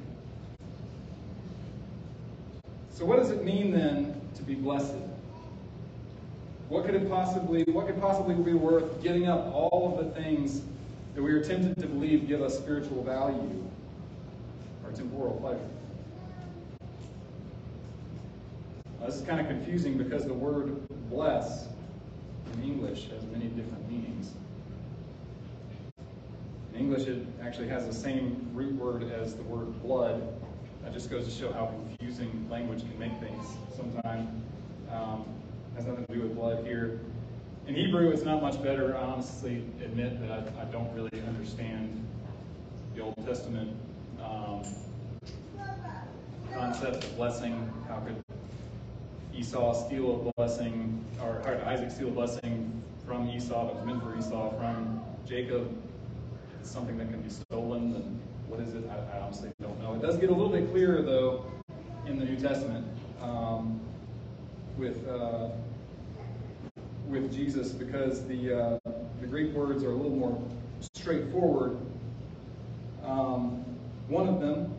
So 2.89 3.03
what 3.03 3.19
does 3.19 3.29
it 3.29 3.43
mean 3.43 3.71
then 3.71 4.21
to 4.35 4.43
be 4.43 4.55
blessed? 4.55 4.93
What 6.69 6.85
could 6.85 6.95
it 6.95 7.09
possibly 7.09 7.63
what 7.63 7.87
could 7.87 7.99
possibly 7.99 8.35
be 8.35 8.53
worth 8.53 9.03
giving 9.03 9.27
up 9.27 9.53
all 9.53 9.97
of 9.97 10.05
the 10.05 10.21
things 10.21 10.61
that 11.13 11.21
we 11.21 11.31
are 11.31 11.43
tempted 11.43 11.77
to 11.81 11.87
believe 11.87 12.29
give 12.29 12.41
us 12.41 12.57
spiritual 12.57 13.03
value 13.03 13.61
or 14.85 14.91
temporal 14.93 15.33
pleasure? 15.41 15.59
Now, 19.01 19.07
this 19.07 19.15
is 19.15 19.23
kind 19.23 19.41
of 19.41 19.47
confusing 19.47 19.97
because 19.97 20.25
the 20.25 20.33
word 20.33 20.79
bless 21.09 21.67
in 22.53 22.63
English 22.63 23.09
has 23.09 23.23
many 23.25 23.47
different 23.47 23.89
meanings. 23.89 24.31
English, 26.79 27.07
it 27.07 27.25
actually 27.43 27.67
has 27.67 27.85
the 27.85 27.93
same 27.93 28.49
root 28.53 28.73
word 28.75 29.03
as 29.11 29.35
the 29.35 29.43
word 29.43 29.81
blood. 29.83 30.23
That 30.83 30.93
just 30.93 31.11
goes 31.11 31.25
to 31.25 31.31
show 31.31 31.51
how 31.51 31.65
confusing 31.67 32.47
language 32.49 32.79
can 32.79 32.97
make 32.97 33.11
things 33.19 33.45
sometimes. 33.75 34.29
Um, 34.89 35.25
has 35.75 35.85
nothing 35.85 36.05
to 36.05 36.13
do 36.13 36.21
with 36.21 36.35
blood 36.35 36.65
here. 36.65 37.01
In 37.67 37.75
Hebrew, 37.75 38.09
it's 38.09 38.23
not 38.23 38.41
much 38.41 38.63
better. 38.63 38.97
I 38.97 39.01
honestly 39.01 39.57
admit 39.83 40.19
that 40.21 40.31
I, 40.31 40.61
I 40.61 40.65
don't 40.65 40.91
really 40.95 41.21
understand 41.27 42.07
the 42.95 43.01
Old 43.01 43.25
Testament 43.25 43.75
um, 44.23 44.63
concept 46.53 47.03
of 47.03 47.17
blessing. 47.17 47.71
How 47.87 47.99
could 47.99 48.23
Esau 49.35 49.85
steal 49.85 50.27
a 50.27 50.31
blessing, 50.37 51.05
or 51.21 51.41
how 51.43 51.51
did 51.51 51.63
Isaac 51.63 51.91
steal 51.91 52.07
a 52.07 52.11
blessing 52.11 52.81
from 53.05 53.29
Esau 53.29 53.67
that 53.67 53.75
was 53.75 53.85
meant 53.85 54.01
for 54.01 54.17
Esau 54.17 54.57
from 54.57 55.01
Jacob? 55.27 55.69
It's 56.59 56.69
something 56.69 56.97
that 56.97 57.09
can 57.09 57.21
be 57.21 57.29
stolen, 57.29 57.95
and 57.95 58.21
what 58.47 58.59
is 58.59 58.73
it? 58.73 58.83
I, 58.89 59.17
I 59.17 59.21
honestly 59.21 59.51
don't 59.61 59.79
know. 59.81 59.95
It 59.95 60.01
does 60.01 60.17
get 60.17 60.29
a 60.29 60.33
little 60.33 60.49
bit 60.49 60.69
clearer, 60.71 61.01
though, 61.01 61.45
in 62.05 62.17
the 62.19 62.25
New 62.25 62.39
Testament 62.39 62.85
um, 63.21 63.79
with 64.77 65.07
uh, 65.07 65.49
with 67.07 67.33
Jesus, 67.33 67.71
because 67.71 68.25
the 68.27 68.53
uh, 68.53 68.79
the 69.21 69.27
Greek 69.27 69.53
words 69.53 69.83
are 69.83 69.91
a 69.91 69.95
little 69.95 70.17
more 70.17 70.41
straightforward. 70.95 71.77
Um, 73.03 73.63
one 74.07 74.27
of 74.27 74.39
them 74.39 74.73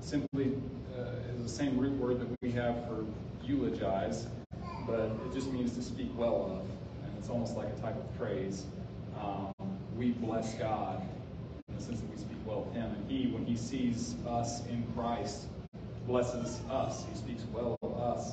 simply 0.00 0.54
uh, 0.98 1.34
is 1.34 1.42
the 1.42 1.48
same 1.48 1.78
root 1.78 1.92
word 1.92 2.20
that 2.20 2.28
we 2.42 2.50
have 2.52 2.86
for 2.86 3.04
eulogize, 3.42 4.26
but 4.86 5.10
it 5.26 5.34
just 5.34 5.50
means 5.52 5.74
to 5.76 5.82
speak 5.82 6.10
well 6.16 6.46
of, 6.46 7.06
and 7.06 7.18
it's 7.18 7.28
almost 7.28 7.56
like 7.56 7.68
a 7.68 7.80
type 7.80 7.96
of 7.96 8.18
praise. 8.18 8.64
Um, 9.20 9.52
we 10.00 10.12
bless 10.12 10.54
God 10.54 11.02
in 11.68 11.76
the 11.76 11.82
sense 11.82 12.00
that 12.00 12.10
we 12.10 12.16
speak 12.16 12.38
well 12.46 12.66
of 12.66 12.72
Him, 12.72 12.86
and 12.86 13.10
He, 13.10 13.26
when 13.26 13.44
He 13.44 13.54
sees 13.54 14.16
us 14.26 14.66
in 14.68 14.82
Christ, 14.96 15.44
blesses 16.06 16.62
us. 16.70 17.04
He 17.12 17.18
speaks 17.18 17.42
well 17.52 17.78
of 17.82 18.00
us 18.00 18.32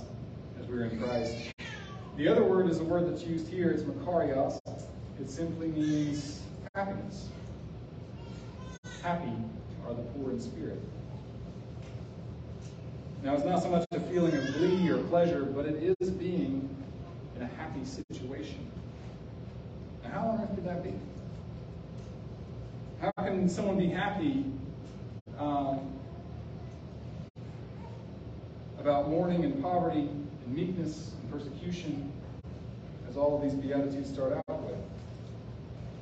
as 0.62 0.66
we're 0.68 0.86
in 0.86 0.98
Christ. 0.98 1.36
The 2.16 2.26
other 2.30 2.46
word 2.46 2.70
is 2.70 2.80
a 2.80 2.86
word 2.86 3.12
that's 3.12 3.24
used 3.24 3.50
here. 3.50 3.70
It's 3.70 3.84
makarios. 3.84 4.62
It 5.20 5.30
simply 5.30 5.68
means 5.68 6.42
happiness. 6.74 7.28
Happy 9.04 9.34
are 9.86 9.94
the 9.94 10.04
poor 10.04 10.32
in 10.32 10.40
spirit. 10.40 10.82
Now, 13.24 13.36
it's 13.36 13.44
not 13.44 13.62
so 13.62 13.70
much 13.70 13.86
a 13.92 14.00
feeling 14.00 14.34
of 14.34 14.54
glee 14.54 14.88
or 14.88 15.04
pleasure, 15.04 15.44
but 15.44 15.66
it 15.66 15.98
is 16.00 16.12
being 16.12 16.70
in 17.36 17.42
a 17.42 17.48
happy 17.58 17.84
situation. 17.84 18.72
Now, 20.06 20.12
how 20.12 20.28
on 20.28 20.42
earth 20.42 20.56
could 20.56 20.66
that 20.66 20.82
be? 20.82 20.94
How 23.00 23.12
can 23.18 23.48
someone 23.48 23.78
be 23.78 23.88
happy 23.88 24.44
um, 25.38 25.82
about 28.80 29.08
mourning 29.08 29.46
and 29.46 29.62
poverty 29.62 30.10
and 30.10 30.48
meekness 30.48 31.12
and 31.22 31.32
persecution, 31.32 32.12
as 33.08 33.16
all 33.16 33.36
of 33.36 33.44
these 33.44 33.54
Beatitudes 33.54 34.10
start 34.10 34.34
out 34.34 34.64
with? 34.64 34.80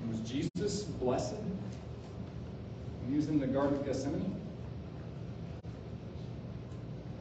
And 0.02 0.10
was 0.10 0.22
Jesus 0.22 0.84
blessed 0.84 1.34
when 1.34 3.12
he 3.12 3.18
was 3.18 3.28
in 3.28 3.42
the 3.42 3.48
Garden 3.48 3.78
of 3.78 3.86
Gethsemane? 3.86 4.34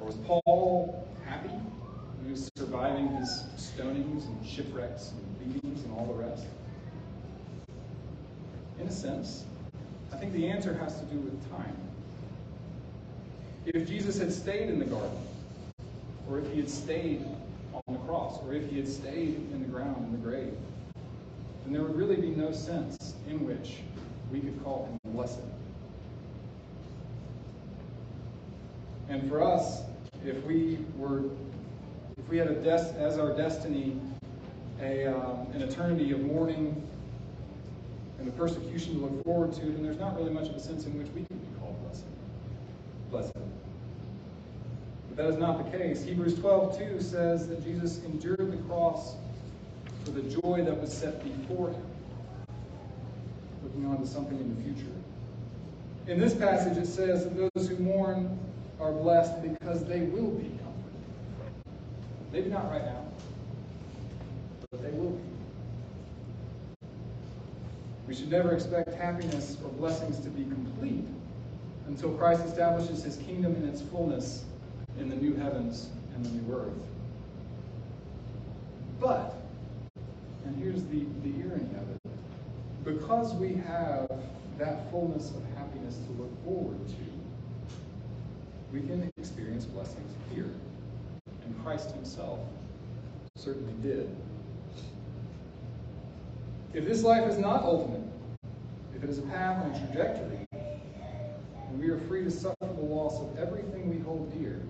Or 0.00 0.06
was 0.06 0.16
Paul 0.18 1.08
happy 1.24 1.48
when 1.48 2.26
he 2.26 2.30
was 2.30 2.48
surviving 2.56 3.08
his 3.16 3.42
stonings 3.56 4.26
and 4.26 4.46
shipwrecks 4.46 5.10
and 5.10 5.52
beatings 5.52 5.82
and 5.82 5.92
all 5.94 6.06
the 6.06 6.14
rest? 6.14 6.44
In 8.78 8.87
a 8.87 8.92
sense, 8.92 9.46
I 10.14 10.16
think 10.16 10.33
the 10.33 10.46
answer 10.46 10.72
has 10.74 10.96
to 11.00 11.05
do 11.07 11.18
with 11.18 11.50
time. 11.50 11.77
If 13.66 13.88
Jesus 13.88 14.16
had 14.16 14.33
stayed 14.33 14.68
in 14.68 14.79
the 14.79 14.85
garden, 14.85 15.18
or 16.29 16.38
if 16.38 16.48
he 16.53 16.61
had 16.61 16.70
stayed 16.70 17.27
on 17.74 17.83
the 17.88 17.98
cross, 18.00 18.38
or 18.44 18.55
if 18.55 18.70
he 18.70 18.77
had 18.77 18.87
stayed 18.87 19.35
in 19.53 19.61
the 19.61 19.66
ground, 19.66 20.07
in 20.07 20.12
the 20.12 20.18
grave, 20.18 20.55
then 21.64 21.72
there 21.72 21.83
would 21.83 21.96
really 21.96 22.14
be 22.14 22.29
no 22.29 22.53
sense 22.53 23.16
in 23.29 23.44
which 23.44 23.79
we 24.31 24.38
could 24.38 24.62
call 24.62 24.87
him 24.87 25.12
blessed. 25.12 25.40
And 29.09 29.29
for 29.29 29.42
us, 29.42 29.83
if 30.24 30.44
we 30.44 30.79
were, 30.96 31.24
if 32.16 32.29
we 32.29 32.37
had 32.37 32.46
a 32.46 32.55
des- 32.55 32.94
as 32.98 33.18
our 33.18 33.37
destiny 33.37 33.98
a, 34.81 35.07
um, 35.07 35.48
an 35.55 35.62
eternity 35.62 36.12
of 36.12 36.20
mourning 36.20 36.81
and 38.24 38.32
the 38.32 38.38
persecution 38.38 38.94
to 38.94 39.00
look 39.00 39.22
forward 39.24 39.52
to, 39.52 39.60
then 39.60 39.82
there's 39.82 39.98
not 39.98 40.16
really 40.16 40.30
much 40.32 40.48
of 40.48 40.56
a 40.56 40.60
sense 40.60 40.87
in 40.87 40.96
which 40.96 41.08
we 41.08 41.24
can 41.24 41.37
be 41.37 41.46
called 41.60 41.76
blessed. 41.82 42.04
Blessed. 43.10 43.32
But 45.08 45.16
that 45.16 45.26
is 45.26 45.37
not 45.37 45.70
the 45.70 45.76
case. 45.76 46.02
Hebrews 46.02 46.38
12, 46.38 46.78
2 46.78 47.00
says 47.02 47.48
that 47.48 47.62
Jesus 47.62 48.02
endured 48.04 48.50
the 48.50 48.56
cross 48.66 49.16
for 50.04 50.12
the 50.12 50.22
joy 50.22 50.64
that 50.64 50.80
was 50.80 50.90
set 50.90 51.22
before 51.22 51.68
him, 51.68 51.84
looking 53.62 53.84
on 53.87 54.00
to 54.00 54.06
something 54.06 54.38
in 54.38 54.56
the 54.56 54.62
future. 54.62 54.90
In 56.06 56.18
this 56.18 56.32
passage, 56.32 56.78
it 56.78 56.87
says 56.87 57.24
that 57.24 57.37
those 57.54 57.68
who 57.68 57.76
mourn 57.76 58.38
are 58.80 58.92
blessed 58.92 59.42
because 59.42 59.84
they 59.84 60.00
will 60.00 60.30
be 60.30 60.48
comforted. 60.48 61.02
Maybe 62.32 62.48
not 62.48 62.70
right 62.70 62.87
now, 62.87 63.04
but 64.70 64.82
they 64.82 64.90
will 64.90 65.10
be. 65.10 65.33
We 68.06 68.14
should 68.14 68.30
never 68.30 68.52
expect 68.52 68.92
happiness 68.94 69.56
or 69.64 69.70
blessings 69.70 70.18
to 70.20 70.28
be 70.28 70.44
complete 70.44 71.06
until 71.86 72.12
Christ 72.12 72.44
establishes 72.44 73.02
his 73.02 73.16
kingdom 73.16 73.54
in 73.56 73.68
its 73.68 73.80
fullness 73.80 74.44
in 74.98 75.08
the 75.08 75.16
new 75.16 75.34
heavens 75.34 75.88
and 76.14 76.24
the 76.24 76.30
new 76.30 76.54
earth. 76.54 76.72
But, 79.00 79.34
and 80.44 80.56
here's 80.62 80.82
the, 80.84 81.06
the 81.22 81.42
irony 81.42 81.70
of 81.76 81.90
it, 81.90 82.00
because 82.84 83.34
we 83.34 83.54
have 83.54 84.10
that 84.58 84.90
fullness 84.90 85.30
of 85.30 85.42
happiness 85.56 85.96
to 85.96 86.22
look 86.22 86.44
forward 86.44 86.78
to, 86.88 87.74
we 88.72 88.80
can 88.80 89.10
experience 89.18 89.64
blessings 89.64 90.12
here. 90.32 90.50
And 91.44 91.64
Christ 91.64 91.92
himself 91.92 92.38
certainly 93.36 93.74
did. 93.82 94.14
If 96.74 96.87
this 96.87 97.04
life 97.04 97.30
is 97.30 97.38
not 97.38 97.62
ultimate, 97.62 98.02
if 98.96 99.04
it 99.04 99.08
is 99.08 99.18
a 99.18 99.22
path 99.22 99.64
and 99.64 99.76
a 99.76 99.78
trajectory, 99.78 100.44
and 100.52 101.80
we 101.80 101.88
are 101.88 101.98
free 101.98 102.24
to 102.24 102.30
suffer 102.32 102.56
the 102.60 102.66
loss 102.66 103.20
of 103.20 103.38
everything 103.38 103.88
we 103.88 104.00
hold 104.00 104.37
dear 104.37 104.60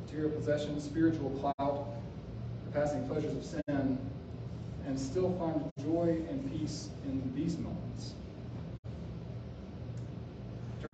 material 0.00 0.30
possessions, 0.30 0.82
spiritual 0.82 1.28
clout, 1.30 1.86
the 2.64 2.72
passing 2.72 3.06
pleasures 3.06 3.36
of 3.36 3.44
sin, 3.44 3.98
and 4.86 4.98
still 4.98 5.36
find 5.38 5.70
joy 5.84 6.16
and 6.30 6.50
peace 6.50 6.88
in 7.04 7.30
these 7.34 7.58
moments. 7.58 8.14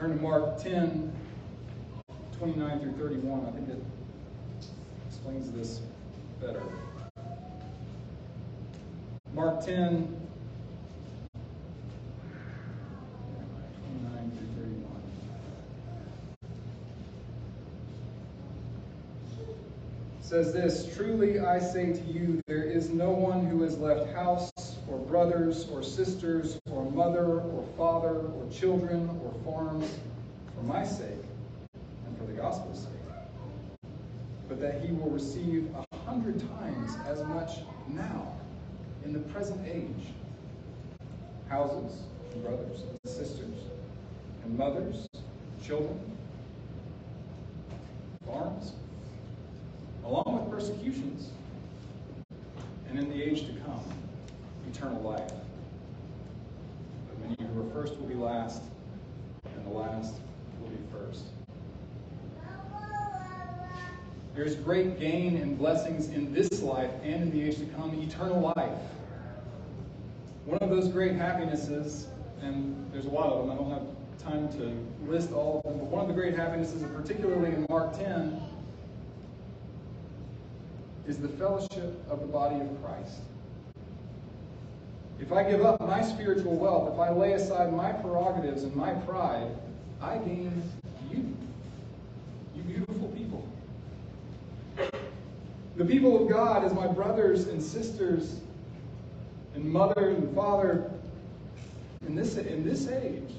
Turn 0.00 0.16
to 0.16 0.22
Mark 0.22 0.60
10, 0.60 1.12
29 2.38 2.80
through 2.80 2.92
31. 2.92 3.46
I 3.46 3.50
think 3.52 3.68
it 3.68 3.82
explains 5.06 5.52
this 5.52 5.80
better. 6.40 6.62
Mark 9.40 9.64
10, 9.64 9.74
29 9.74 10.16
31. 14.58 15.00
says 20.20 20.52
this 20.52 20.94
Truly 20.94 21.40
I 21.40 21.58
say 21.58 21.94
to 21.94 22.02
you, 22.02 22.42
there 22.48 22.64
is 22.64 22.90
no 22.90 23.08
one 23.08 23.46
who 23.46 23.62
has 23.62 23.78
left 23.78 24.12
house, 24.12 24.52
or 24.86 24.98
brothers, 24.98 25.66
or 25.70 25.82
sisters, 25.82 26.60
or 26.70 26.90
mother, 26.90 27.40
or 27.40 27.66
father, 27.78 28.18
or 28.18 28.46
children, 28.52 29.08
or 29.24 29.32
farms, 29.42 29.90
for 30.54 30.62
my 30.64 30.84
sake, 30.84 31.24
and 32.06 32.18
for 32.18 32.24
the 32.24 32.34
gospel's 32.34 32.80
sake, 32.80 33.14
but 34.50 34.60
that 34.60 34.84
he 34.84 34.92
will 34.92 35.08
receive 35.08 35.74
a 35.74 35.96
hundred 36.04 36.38
times 36.58 36.98
as 37.06 37.22
much 37.24 37.60
now, 37.88 38.34
in 39.04 39.12
the 39.12 39.18
present 39.18 39.66
age, 39.66 40.12
houses, 41.48 42.02
and 42.32 42.42
brothers, 42.42 42.82
and 42.82 42.98
sisters, 43.04 43.64
and 44.44 44.50
and 44.50 44.58
mothers, 44.58 45.06
children, 45.62 45.98
farms, 48.26 48.72
along 50.04 50.40
with 50.40 50.50
persecutions, 50.50 51.30
and 52.88 52.98
in 52.98 53.08
the 53.08 53.22
age 53.22 53.46
to 53.46 53.52
come, 53.64 53.84
eternal 54.68 55.00
life. 55.02 55.32
But 57.08 57.20
many 57.20 57.36
who 57.52 57.60
are 57.60 57.72
first 57.72 57.96
will 57.98 58.08
be 58.08 58.14
last, 58.14 58.62
and 59.54 59.66
the 59.66 59.70
last 59.70 60.14
will 60.60 60.68
be 60.68 60.78
first. 60.92 61.24
There 64.40 64.48
is 64.48 64.54
great 64.54 64.98
gain 64.98 65.36
and 65.36 65.58
blessings 65.58 66.08
in 66.08 66.32
this 66.32 66.62
life 66.62 66.90
and 67.02 67.24
in 67.24 67.30
the 67.30 67.42
age 67.46 67.58
to 67.58 67.66
come, 67.76 67.92
eternal 68.00 68.54
life. 68.56 68.80
One 70.46 70.56
of 70.62 70.70
those 70.70 70.88
great 70.88 71.12
happinesses, 71.12 72.06
and 72.40 72.90
there's 72.90 73.04
a 73.04 73.10
lot 73.10 73.30
of 73.30 73.46
them, 73.46 73.50
I 73.50 73.54
don't 73.54 73.70
have 73.70 73.86
time 74.18 74.50
to 74.52 75.10
list 75.10 75.32
all 75.32 75.58
of 75.58 75.70
them, 75.70 75.78
but 75.80 75.88
one 75.88 76.00
of 76.00 76.08
the 76.08 76.14
great 76.14 76.34
happinesses, 76.34 76.82
particularly 76.96 77.50
in 77.50 77.66
Mark 77.68 77.94
10, 77.98 78.40
is 81.06 81.18
the 81.18 81.28
fellowship 81.28 82.02
of 82.08 82.20
the 82.20 82.26
body 82.26 82.58
of 82.60 82.82
Christ. 82.82 83.20
If 85.20 85.32
I 85.32 85.42
give 85.42 85.66
up 85.66 85.82
my 85.82 86.00
spiritual 86.00 86.56
wealth, 86.56 86.94
if 86.94 86.98
I 86.98 87.10
lay 87.10 87.34
aside 87.34 87.74
my 87.74 87.92
prerogatives 87.92 88.62
and 88.62 88.74
my 88.74 88.94
pride, 88.94 89.48
I 90.00 90.16
gain 90.16 90.62
you. 91.10 91.36
You 92.56 92.62
beautiful 92.62 93.08
people. 93.08 93.46
The 95.80 95.86
people 95.86 96.22
of 96.22 96.28
God 96.28 96.62
as 96.62 96.74
my 96.74 96.86
brothers 96.86 97.46
and 97.46 97.62
sisters 97.62 98.40
and 99.54 99.64
mother 99.64 100.10
and 100.10 100.34
father 100.34 100.90
in 102.06 102.14
this, 102.14 102.36
in 102.36 102.62
this 102.62 102.86
age, 102.86 103.32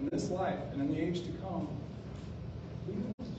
in 0.00 0.08
this 0.10 0.28
life, 0.28 0.58
and 0.72 0.80
in 0.82 0.88
the 0.92 1.00
age 1.00 1.22
to 1.22 1.30
come. 1.34 1.68
Who 2.86 2.92
knows? 2.92 3.30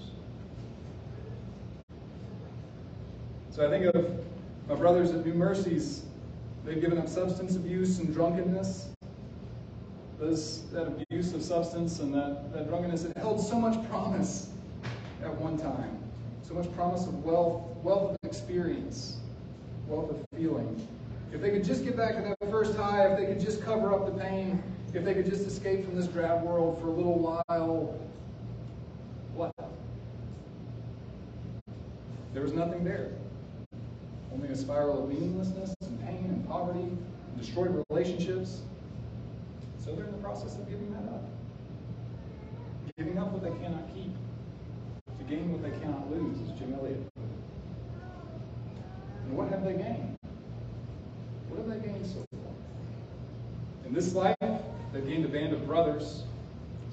So 3.49 3.67
I 3.67 3.69
think 3.69 3.93
of 3.93 4.25
my 4.69 4.75
brothers 4.75 5.12
at 5.12 5.25
New 5.25 5.33
Mercies. 5.33 6.03
They've 6.63 6.79
given 6.79 6.99
up 6.99 7.10
substance 7.10 7.57
abuse 7.57 7.99
and 7.99 8.13
drunkenness. 8.13 8.88
That 10.21 10.88
abuse 10.88 11.33
of 11.33 11.43
substance 11.43 11.99
and 11.99 12.13
that, 12.13 12.53
that 12.53 12.69
drunkenness, 12.69 13.03
it 13.03 13.17
held 13.17 13.45
so 13.45 13.60
much 13.60 13.86
promise 13.89 14.51
at 15.21 15.36
one 15.36 15.57
time. 15.57 15.96
So 16.47 16.53
much 16.53 16.73
promise 16.75 17.05
of 17.05 17.25
wealth, 17.25 17.75
wealth 17.83 18.12
of 18.12 18.17
experience, 18.23 19.17
wealth 19.86 20.12
of 20.12 20.25
feeling. 20.33 20.88
If 21.33 21.41
they 21.41 21.49
could 21.49 21.65
just 21.65 21.83
get 21.83 21.97
back 21.97 22.15
to 22.15 22.21
that 22.21 22.49
first 22.49 22.77
high, 22.77 23.12
if 23.12 23.19
they 23.19 23.25
could 23.25 23.41
just 23.41 23.62
cover 23.62 23.93
up 23.93 24.05
the 24.05 24.17
pain, 24.17 24.63
if 24.93 25.03
they 25.03 25.13
could 25.13 25.25
just 25.25 25.45
escape 25.45 25.83
from 25.83 25.97
this 25.97 26.07
drab 26.07 26.43
world 26.43 26.79
for 26.79 26.88
a 26.88 26.91
little 26.91 27.19
while, 27.19 27.99
what? 29.33 29.51
There 32.33 32.43
was 32.43 32.53
nothing 32.53 32.86
there. 32.86 33.12
Only 34.31 34.47
a 34.47 34.55
spiral 34.55 35.03
of 35.03 35.10
meaninglessness 35.10 35.75
and 35.81 35.99
pain 36.05 36.27
and 36.29 36.47
poverty 36.47 36.79
and 36.79 37.38
destroyed 37.38 37.83
relationships. 37.89 38.62
So 39.83 39.93
they're 39.93 40.05
in 40.05 40.13
the 40.13 40.17
process 40.19 40.55
of 40.55 40.69
giving 40.69 40.93
that 40.93 41.12
up. 41.12 41.25
Giving 42.97 43.17
up 43.17 43.33
what 43.33 43.43
they 43.43 43.51
cannot 43.62 43.93
keep 43.93 44.13
gain 45.28 45.52
what 45.52 45.62
they 45.62 45.78
cannot 45.80 46.10
lose, 46.10 46.38
as 46.42 46.58
Jim 46.58 46.74
Elliot. 46.74 47.02
And 49.26 49.38
what 49.38 49.50
have 49.50 49.63
they 49.63 49.74
gained? 49.74 50.18
What 51.50 51.60
have 51.60 51.70
they 51.70 51.88
gained 51.88 52.06
so 52.06 52.26
far? 52.32 52.54
In 53.86 53.94
this 53.94 54.13
life, 54.13 54.38
they've 54.94 55.06
gained 55.06 55.26
a 55.26 55.28
band 55.28 55.54
of 55.54 55.66
brothers, 55.66 56.24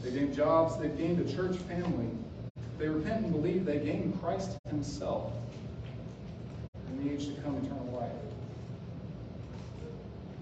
they've 0.03 0.15
gained 0.15 0.35
jobs, 0.35 0.77
they've 0.79 0.97
gained 0.97 1.21
a 1.21 1.33
church 1.33 1.57
family. 1.57 2.11
They 2.79 2.89
repent 2.89 3.25
and 3.25 3.33
believe 3.33 3.65
they 3.65 3.79
gain 3.79 4.19
Christ 4.21 4.59
Himself. 4.69 5.33
In 6.89 7.05
the 7.05 7.13
age 7.13 7.27
to 7.27 7.41
come, 7.43 7.57
eternal 7.65 7.87
life. 7.93 8.11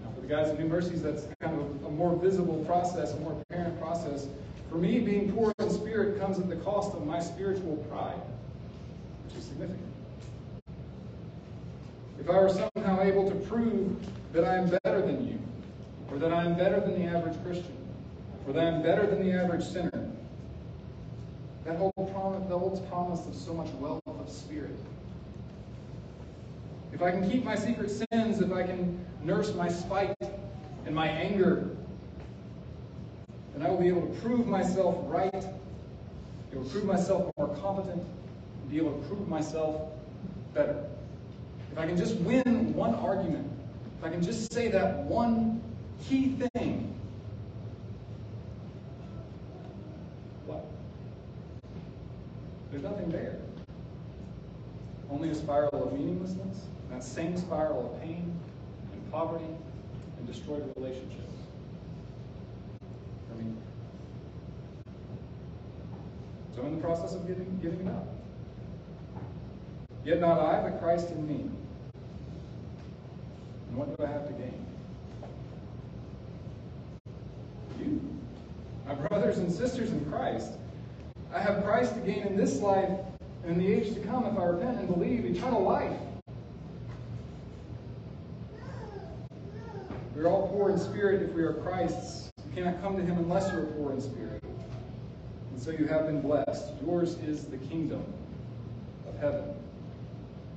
Now, 0.03 0.11
for 0.15 0.21
the 0.21 0.27
guys 0.27 0.47
at 0.47 0.59
New 0.59 0.67
Mercies, 0.67 1.03
that's 1.03 1.27
kind 1.39 1.59
of 1.59 1.85
a 1.85 1.91
more 1.91 2.15
visible 2.15 2.63
process, 2.65 3.13
a 3.13 3.19
more 3.19 3.39
apparent 3.39 3.79
process. 3.79 4.27
For 4.73 4.79
me, 4.79 4.97
being 5.01 5.31
poor 5.31 5.53
in 5.59 5.69
spirit 5.69 6.19
comes 6.19 6.39
at 6.39 6.49
the 6.49 6.55
cost 6.55 6.95
of 6.95 7.05
my 7.05 7.19
spiritual 7.19 7.75
pride, 7.91 8.19
which 9.23 9.37
is 9.37 9.43
significant. 9.45 9.85
If 12.19 12.27
I 12.27 12.39
were 12.39 12.49
somehow 12.49 13.03
able 13.03 13.29
to 13.29 13.35
prove 13.35 13.95
that 14.31 14.43
I 14.43 14.55
am 14.55 14.75
better 14.83 14.99
than 15.03 15.27
you, 15.27 15.39
or 16.09 16.17
that 16.17 16.33
I 16.33 16.43
am 16.43 16.57
better 16.57 16.79
than 16.79 16.99
the 16.99 17.05
average 17.05 17.35
Christian, 17.43 17.77
or 18.47 18.53
that 18.53 18.63
I 18.63 18.67
am 18.69 18.81
better 18.81 19.05
than 19.05 19.23
the 19.23 19.39
average 19.39 19.63
sinner, 19.63 20.09
that 21.65 21.77
promise, 21.77 22.49
holds 22.49 22.79
promise 22.89 23.27
of 23.27 23.35
so 23.35 23.53
much 23.53 23.69
wealth 23.73 24.01
of 24.07 24.27
spirit. 24.27 24.75
If 26.91 27.03
I 27.03 27.11
can 27.11 27.29
keep 27.29 27.43
my 27.43 27.55
secret 27.55 27.91
sins, 27.91 28.41
if 28.41 28.51
I 28.51 28.63
can 28.63 29.05
nurse 29.23 29.53
my 29.53 29.69
spite 29.69 30.15
and 30.87 30.95
my 30.95 31.09
anger, 31.09 31.72
then 33.53 33.65
I 33.65 33.69
will 33.69 33.77
be 33.77 33.87
able 33.87 34.01
to 34.01 34.21
prove 34.21 34.47
myself 34.47 34.97
right, 35.07 35.31
be 35.31 36.57
able 36.57 36.63
to 36.63 36.69
prove 36.69 36.85
myself 36.85 37.31
more 37.37 37.55
competent, 37.57 38.01
and 38.01 38.71
be 38.71 38.77
able 38.77 38.93
to 38.99 39.07
prove 39.07 39.27
myself 39.27 39.81
better. 40.53 40.85
If 41.71 41.77
I 41.77 41.85
can 41.85 41.97
just 41.97 42.15
win 42.17 42.73
one 42.73 42.95
argument, 42.95 43.49
if 43.99 44.05
I 44.05 44.09
can 44.09 44.21
just 44.21 44.51
say 44.53 44.67
that 44.69 45.03
one 45.05 45.61
key 46.03 46.35
thing, 46.53 46.93
what? 50.45 50.65
There's 52.71 52.83
nothing 52.83 53.09
there. 53.09 53.37
Only 55.09 55.29
a 55.29 55.35
spiral 55.35 55.87
of 55.87 55.93
meaninglessness, 55.93 56.65
that 56.89 57.03
same 57.03 57.37
spiral 57.37 57.93
of 57.93 58.01
pain 58.01 58.39
and 58.91 59.11
poverty 59.11 59.45
and 60.17 60.27
destroyed 60.27 60.63
relationships. 60.75 61.33
I 63.33 63.41
mean, 63.41 63.57
so 66.55 66.61
I'm 66.61 66.67
in 66.67 66.75
the 66.75 66.81
process 66.81 67.15
of 67.15 67.25
giving, 67.27 67.59
giving 67.61 67.87
it 67.87 67.87
up. 67.87 68.07
Yet 70.05 70.19
not 70.19 70.39
I, 70.39 70.61
but 70.61 70.79
Christ 70.79 71.09
in 71.09 71.27
me. 71.27 71.49
And 73.69 73.77
what 73.77 73.97
do 73.97 74.03
I 74.03 74.07
have 74.07 74.27
to 74.27 74.33
gain? 74.33 74.65
You, 77.79 78.01
my 78.85 78.93
brothers 78.93 79.37
and 79.37 79.51
sisters 79.51 79.89
in 79.89 80.05
Christ. 80.11 80.51
I 81.33 81.39
have 81.39 81.63
Christ 81.63 81.95
to 81.95 82.01
gain 82.01 82.27
in 82.27 82.37
this 82.37 82.59
life 82.59 82.91
and 83.43 83.53
in 83.53 83.59
the 83.59 83.73
age 83.73 83.93
to 83.95 83.99
come 84.01 84.25
if 84.25 84.37
I 84.37 84.43
repent 84.43 84.77
and 84.77 84.87
believe 84.87 85.25
eternal 85.25 85.63
life. 85.63 85.97
We're 90.15 90.27
all 90.27 90.49
poor 90.49 90.69
in 90.69 90.77
spirit 90.77 91.23
if 91.23 91.31
we 91.31 91.41
are 91.41 91.53
Christ's. 91.53 92.32
Cannot 92.55 92.81
come 92.81 92.97
to 92.97 93.03
him 93.03 93.17
unless 93.17 93.51
you 93.51 93.59
are 93.59 93.65
poor 93.65 93.93
in 93.93 94.01
spirit. 94.01 94.43
And 94.43 95.61
so 95.61 95.71
you 95.71 95.87
have 95.87 96.05
been 96.05 96.21
blessed. 96.21 96.65
Yours 96.85 97.17
is 97.17 97.45
the 97.45 97.57
kingdom 97.57 98.05
of 99.07 99.17
heaven. 99.19 99.55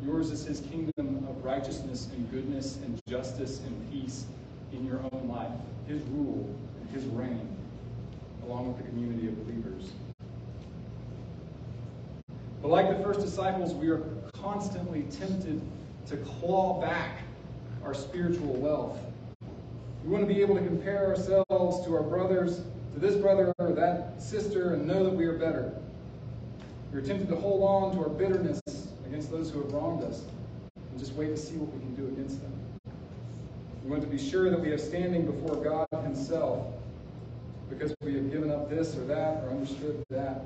Yours 0.04 0.30
is 0.30 0.44
his 0.44 0.61
kingdom 0.61 1.26
of 1.28 1.42
righteousness 1.42 2.09
and 2.12 2.30
goodness 2.30 2.76
and 2.85 3.00
justice 3.09 3.61
and 3.61 3.90
peace 3.90 4.26
in 4.72 4.85
your 4.85 5.00
own 5.11 5.26
life. 5.28 5.50
His 5.87 6.02
rule 6.11 6.54
and 6.80 6.90
his 6.90 7.04
reign, 7.06 7.48
along 8.44 8.68
with 8.68 8.76
the 8.76 8.82
community 8.90 9.28
of 9.28 9.46
believers. 9.46 9.92
But 12.61 12.68
like 12.68 12.94
the 12.94 13.03
first 13.03 13.20
disciples, 13.20 13.72
we 13.72 13.88
are 13.88 14.03
constantly 14.34 15.03
tempted 15.11 15.62
to 16.09 16.16
claw 16.18 16.78
back 16.80 17.22
our 17.82 17.94
spiritual 17.94 18.53
wealth. 18.55 18.99
We 20.07 20.12
want 20.12 20.28
to 20.28 20.32
be 20.32 20.40
able 20.40 20.54
to 20.54 20.62
compare 20.62 21.09
ourselves 21.09 21.84
to 21.84 21.96
our 21.96 22.02
brothers, 22.04 22.61
to 22.94 23.00
this 23.00 23.16
brother 23.16 23.52
or 23.59 23.72
that 23.72 24.22
sister, 24.22 24.74
and 24.74 24.86
know 24.86 25.02
that 25.02 25.12
we 25.12 25.24
are 25.24 25.36
better. 25.36 25.72
We're 26.92 27.00
tempted 27.00 27.28
to 27.28 27.34
hold 27.34 27.64
on 27.64 27.96
to 27.96 28.04
our 28.04 28.09
bitterness 28.09 28.61
against 29.04 29.32
those 29.32 29.50
who 29.50 29.62
have 29.62 29.72
wronged 29.72 30.04
us 30.04 30.22
and 30.76 31.00
just 31.00 31.12
wait 31.14 31.30
to 31.30 31.36
see 31.36 31.57
what 31.57 31.74
we 31.74 31.80
can 31.80 31.96
do 31.96 32.07
against 32.07 32.40
them. 32.40 32.52
We 33.82 33.90
want 33.90 34.02
to 34.02 34.09
be 34.09 34.16
sure 34.16 34.48
that 34.48 34.61
we 34.61 34.70
have 34.70 34.80
standing 34.80 35.26
before 35.26 35.57
God 35.57 35.88
Himself 36.04 36.68
because 37.68 37.92
we 38.00 38.14
have 38.14 38.30
given 38.30 38.52
up 38.52 38.70
this 38.70 38.94
or 38.94 39.04
that 39.07 39.42
or 39.42 39.50
understood 39.50 40.04
that. 40.11 40.44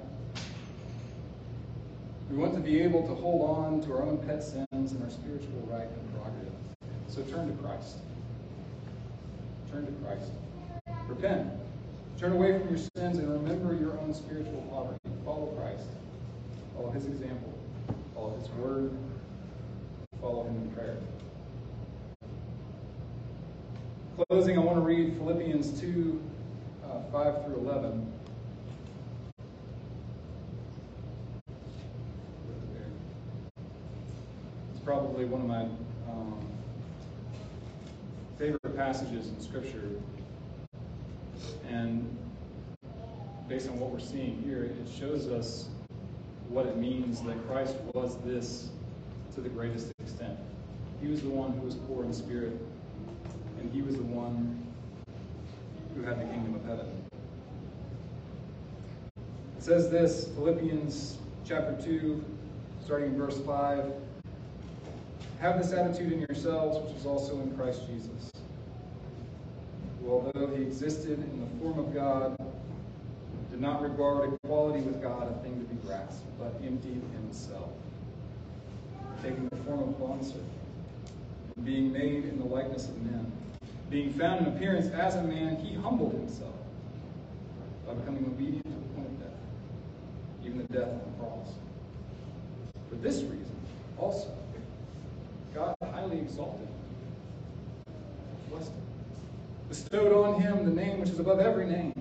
We 2.30 2.38
want 2.38 2.54
to 2.54 2.60
be 2.60 2.80
able 2.80 3.06
to 3.06 3.14
hold 3.14 3.58
on 3.58 3.82
to 3.82 3.92
our 3.92 4.04
own 4.04 4.24
pet 4.26 4.42
sins 4.42 4.66
and 4.70 5.02
our 5.02 5.10
spiritual 5.10 5.68
right 5.70 5.86
and 5.86 6.14
prerogative. 6.14 6.54
So 7.08 7.20
turn 7.24 7.54
to 7.54 7.62
Christ. 7.62 7.98
Turn 9.70 9.86
to 9.86 9.92
Christ. 10.04 10.32
Repent. 11.06 11.48
Turn 12.18 12.32
away 12.32 12.58
from 12.58 12.68
your 12.68 12.78
sins 12.78 13.18
and 13.18 13.30
remember 13.30 13.74
your 13.74 13.98
own 14.00 14.12
spiritual 14.12 14.62
poverty. 14.70 14.98
Follow 15.24 15.46
Christ. 15.56 15.86
Follow 16.74 16.90
his 16.90 17.06
example. 17.06 17.52
Follow 18.14 18.36
his 18.36 18.48
word. 18.50 18.90
Follow 20.20 20.44
him 20.44 20.56
in 20.56 20.70
prayer. 20.72 20.96
Closing, 24.28 24.58
I 24.58 24.60
want 24.60 24.76
to 24.76 24.82
read 24.82 25.16
Philippians 25.16 25.80
2 25.80 26.20
uh, 26.84 27.00
5 27.12 27.44
through 27.44 27.56
11. 27.56 28.12
It's 34.72 34.80
probably 34.84 35.24
one 35.26 35.40
of 35.40 35.46
my 35.46 35.66
favorite 38.40 38.74
passages 38.74 39.28
in 39.28 39.38
Scripture. 39.38 39.82
And 41.68 42.16
based 43.46 43.68
on 43.68 43.78
what 43.78 43.90
we're 43.90 44.00
seeing 44.00 44.42
here, 44.42 44.64
it 44.64 44.74
shows 44.98 45.28
us 45.28 45.68
what 46.48 46.64
it 46.64 46.78
means 46.78 47.20
that 47.24 47.36
Christ 47.46 47.76
was 47.92 48.16
this 48.24 48.70
to 49.34 49.42
the 49.42 49.50
greatest 49.50 49.92
extent. 50.00 50.38
He 51.02 51.08
was 51.08 51.20
the 51.20 51.28
one 51.28 51.52
who 51.52 51.66
was 51.66 51.74
poor 51.74 52.02
in 52.02 52.14
spirit, 52.14 52.58
and 53.58 53.70
he 53.74 53.82
was 53.82 53.96
the 53.96 54.04
one 54.04 54.66
who 55.94 56.02
had 56.02 56.18
the 56.18 56.24
kingdom 56.24 56.54
of 56.54 56.64
heaven. 56.64 56.86
It 59.58 59.62
says 59.62 59.90
this, 59.90 60.28
Philippians 60.28 61.18
chapter 61.44 61.76
2, 61.84 62.24
starting 62.82 63.10
in 63.10 63.18
verse 63.18 63.38
5. 63.38 63.84
Have 65.40 65.56
this 65.56 65.72
attitude 65.72 66.12
in 66.12 66.20
yourselves, 66.20 66.76
which 66.84 66.94
is 66.98 67.06
also 67.06 67.40
in 67.40 67.56
Christ 67.56 67.86
Jesus, 67.86 68.30
who, 69.98 70.10
although 70.10 70.48
he 70.54 70.62
existed 70.62 71.18
in 71.18 71.40
the 71.40 71.64
form 71.64 71.78
of 71.78 71.94
God, 71.94 72.36
did 73.50 73.58
not 73.58 73.80
regard 73.80 74.34
equality 74.34 74.82
with 74.82 75.00
God 75.00 75.34
a 75.34 75.42
thing 75.42 75.58
to 75.58 75.64
be 75.64 75.76
grasped, 75.86 76.26
but 76.38 76.60
emptied 76.62 77.00
himself, 77.14 77.70
taking 79.22 79.48
the 79.48 79.56
form 79.64 79.80
of 79.80 79.98
bondservant, 79.98 80.44
and 81.56 81.64
being 81.64 81.90
made 81.90 82.26
in 82.26 82.38
the 82.38 82.44
likeness 82.44 82.88
of 82.88 83.00
men. 83.02 83.32
Being 83.88 84.12
found 84.12 84.46
in 84.46 84.52
appearance 84.54 84.88
as 84.88 85.14
a 85.14 85.22
man, 85.22 85.56
he 85.56 85.74
humbled 85.74 86.12
himself 86.12 86.54
by 87.86 87.94
becoming 87.94 88.26
obedient 88.26 88.64
to 88.64 88.72
the 88.72 88.94
point 88.94 89.06
of 89.06 89.20
death, 89.20 89.38
even 90.44 90.58
the 90.58 90.64
death 90.64 90.90
on 90.90 90.98
the 90.98 91.18
cross. 91.18 91.54
For 92.90 92.96
this 92.96 93.22
reason, 93.22 93.56
also, 93.98 94.36
highly 96.10 96.22
exalted. 96.22 96.66
Blessed 98.50 98.72
bestowed 99.68 100.12
on 100.12 100.40
him 100.40 100.64
the 100.64 100.82
name 100.82 100.98
which 100.98 101.10
is 101.10 101.20
above 101.20 101.38
every 101.38 101.66
name, 101.66 101.92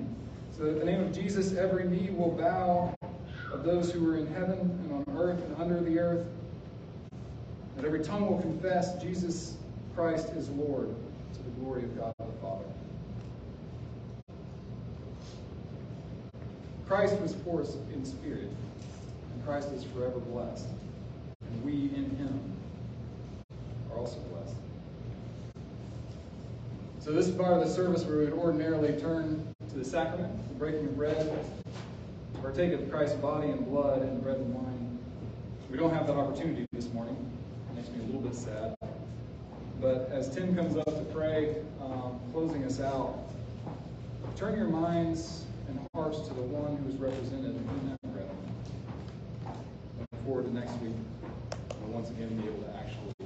so 0.56 0.64
that 0.64 0.72
at 0.72 0.80
the 0.80 0.86
name 0.86 1.02
of 1.02 1.14
Jesus 1.14 1.56
every 1.56 1.88
knee 1.88 2.10
will 2.10 2.32
bow 2.32 2.94
of 3.54 3.64
those 3.64 3.92
who 3.92 4.10
are 4.12 4.18
in 4.18 4.28
heaven 4.34 4.60
and 4.60 4.92
on 4.94 5.06
earth 5.16 5.44
and 5.44 5.62
under 5.62 5.80
the 5.82 6.00
earth, 6.00 6.26
that 7.76 7.86
every 7.86 8.04
tongue 8.04 8.28
will 8.28 8.42
confess 8.42 9.00
Jesus 9.02 9.58
Christ 9.96 10.30
is 10.30 10.50
Lord 10.50 10.90
to 11.34 11.44
the 11.44 11.50
glory 11.62 11.84
of 11.84 11.98
God 11.98 12.14
the 12.20 12.42
Father. 12.42 12.66
Christ 16.88 17.20
was 17.22 17.34
poor 17.34 17.62
in 17.94 18.04
spirit, 18.04 18.50
and 19.34 19.46
Christ 19.46 19.70
is 19.72 19.84
forever 19.84 20.20
blessed, 20.20 20.68
and 21.46 21.64
we 21.64 21.74
in 21.96 22.10
him 22.18 22.59
also 24.00 24.20
blessed. 24.32 24.56
So 27.00 27.12
this 27.12 27.28
is 27.28 27.36
part 27.36 27.54
of 27.54 27.60
the 27.60 27.70
service 27.70 28.04
where 28.04 28.20
we 28.20 28.26
would 28.26 28.34
ordinarily 28.34 28.94
turn 29.00 29.46
to 29.70 29.76
the 29.76 29.84
sacrament, 29.84 30.32
the 30.48 30.56
breaking 30.56 30.86
of 30.86 30.96
bread, 30.96 31.46
partake 32.42 32.72
of 32.72 32.90
Christ's 32.90 33.18
body 33.18 33.50
and 33.50 33.66
blood 33.70 34.02
and 34.02 34.24
bread 34.24 34.38
and 34.38 34.54
wine. 34.54 35.00
We 35.70 35.78
don't 35.78 35.94
have 35.94 36.08
that 36.08 36.16
opportunity 36.16 36.66
this 36.72 36.92
morning. 36.94 37.18
It 37.72 37.76
makes 37.76 37.90
me 37.90 38.00
a 38.00 38.06
little 38.06 38.22
bit 38.22 38.36
sad. 38.36 38.76
But 39.82 40.10
as 40.14 40.34
Tim 40.34 40.56
comes 40.56 40.78
up 40.78 40.86
to 40.86 41.06
pray, 41.14 41.58
um, 41.82 42.20
closing 42.32 42.64
us 42.64 42.80
out, 42.80 43.20
turn 44.38 44.58
your 44.58 44.70
minds 44.70 45.46
and 45.68 45.80
hearts 45.94 46.20
to 46.28 46.34
the 46.34 46.42
one 46.42 46.78
who 46.78 46.90
is 46.90 46.96
represented 46.96 47.56
in 47.56 47.90
that 47.90 48.14
bread. 48.14 48.30
Look 50.00 50.26
forward 50.26 50.46
to 50.46 50.54
next 50.54 50.72
week. 50.82 50.96
We'll 51.82 51.92
once 51.92 52.10
again 52.10 52.30
be 52.38 52.48
able 52.48 52.62
to 52.64 52.78
actually 52.78 53.19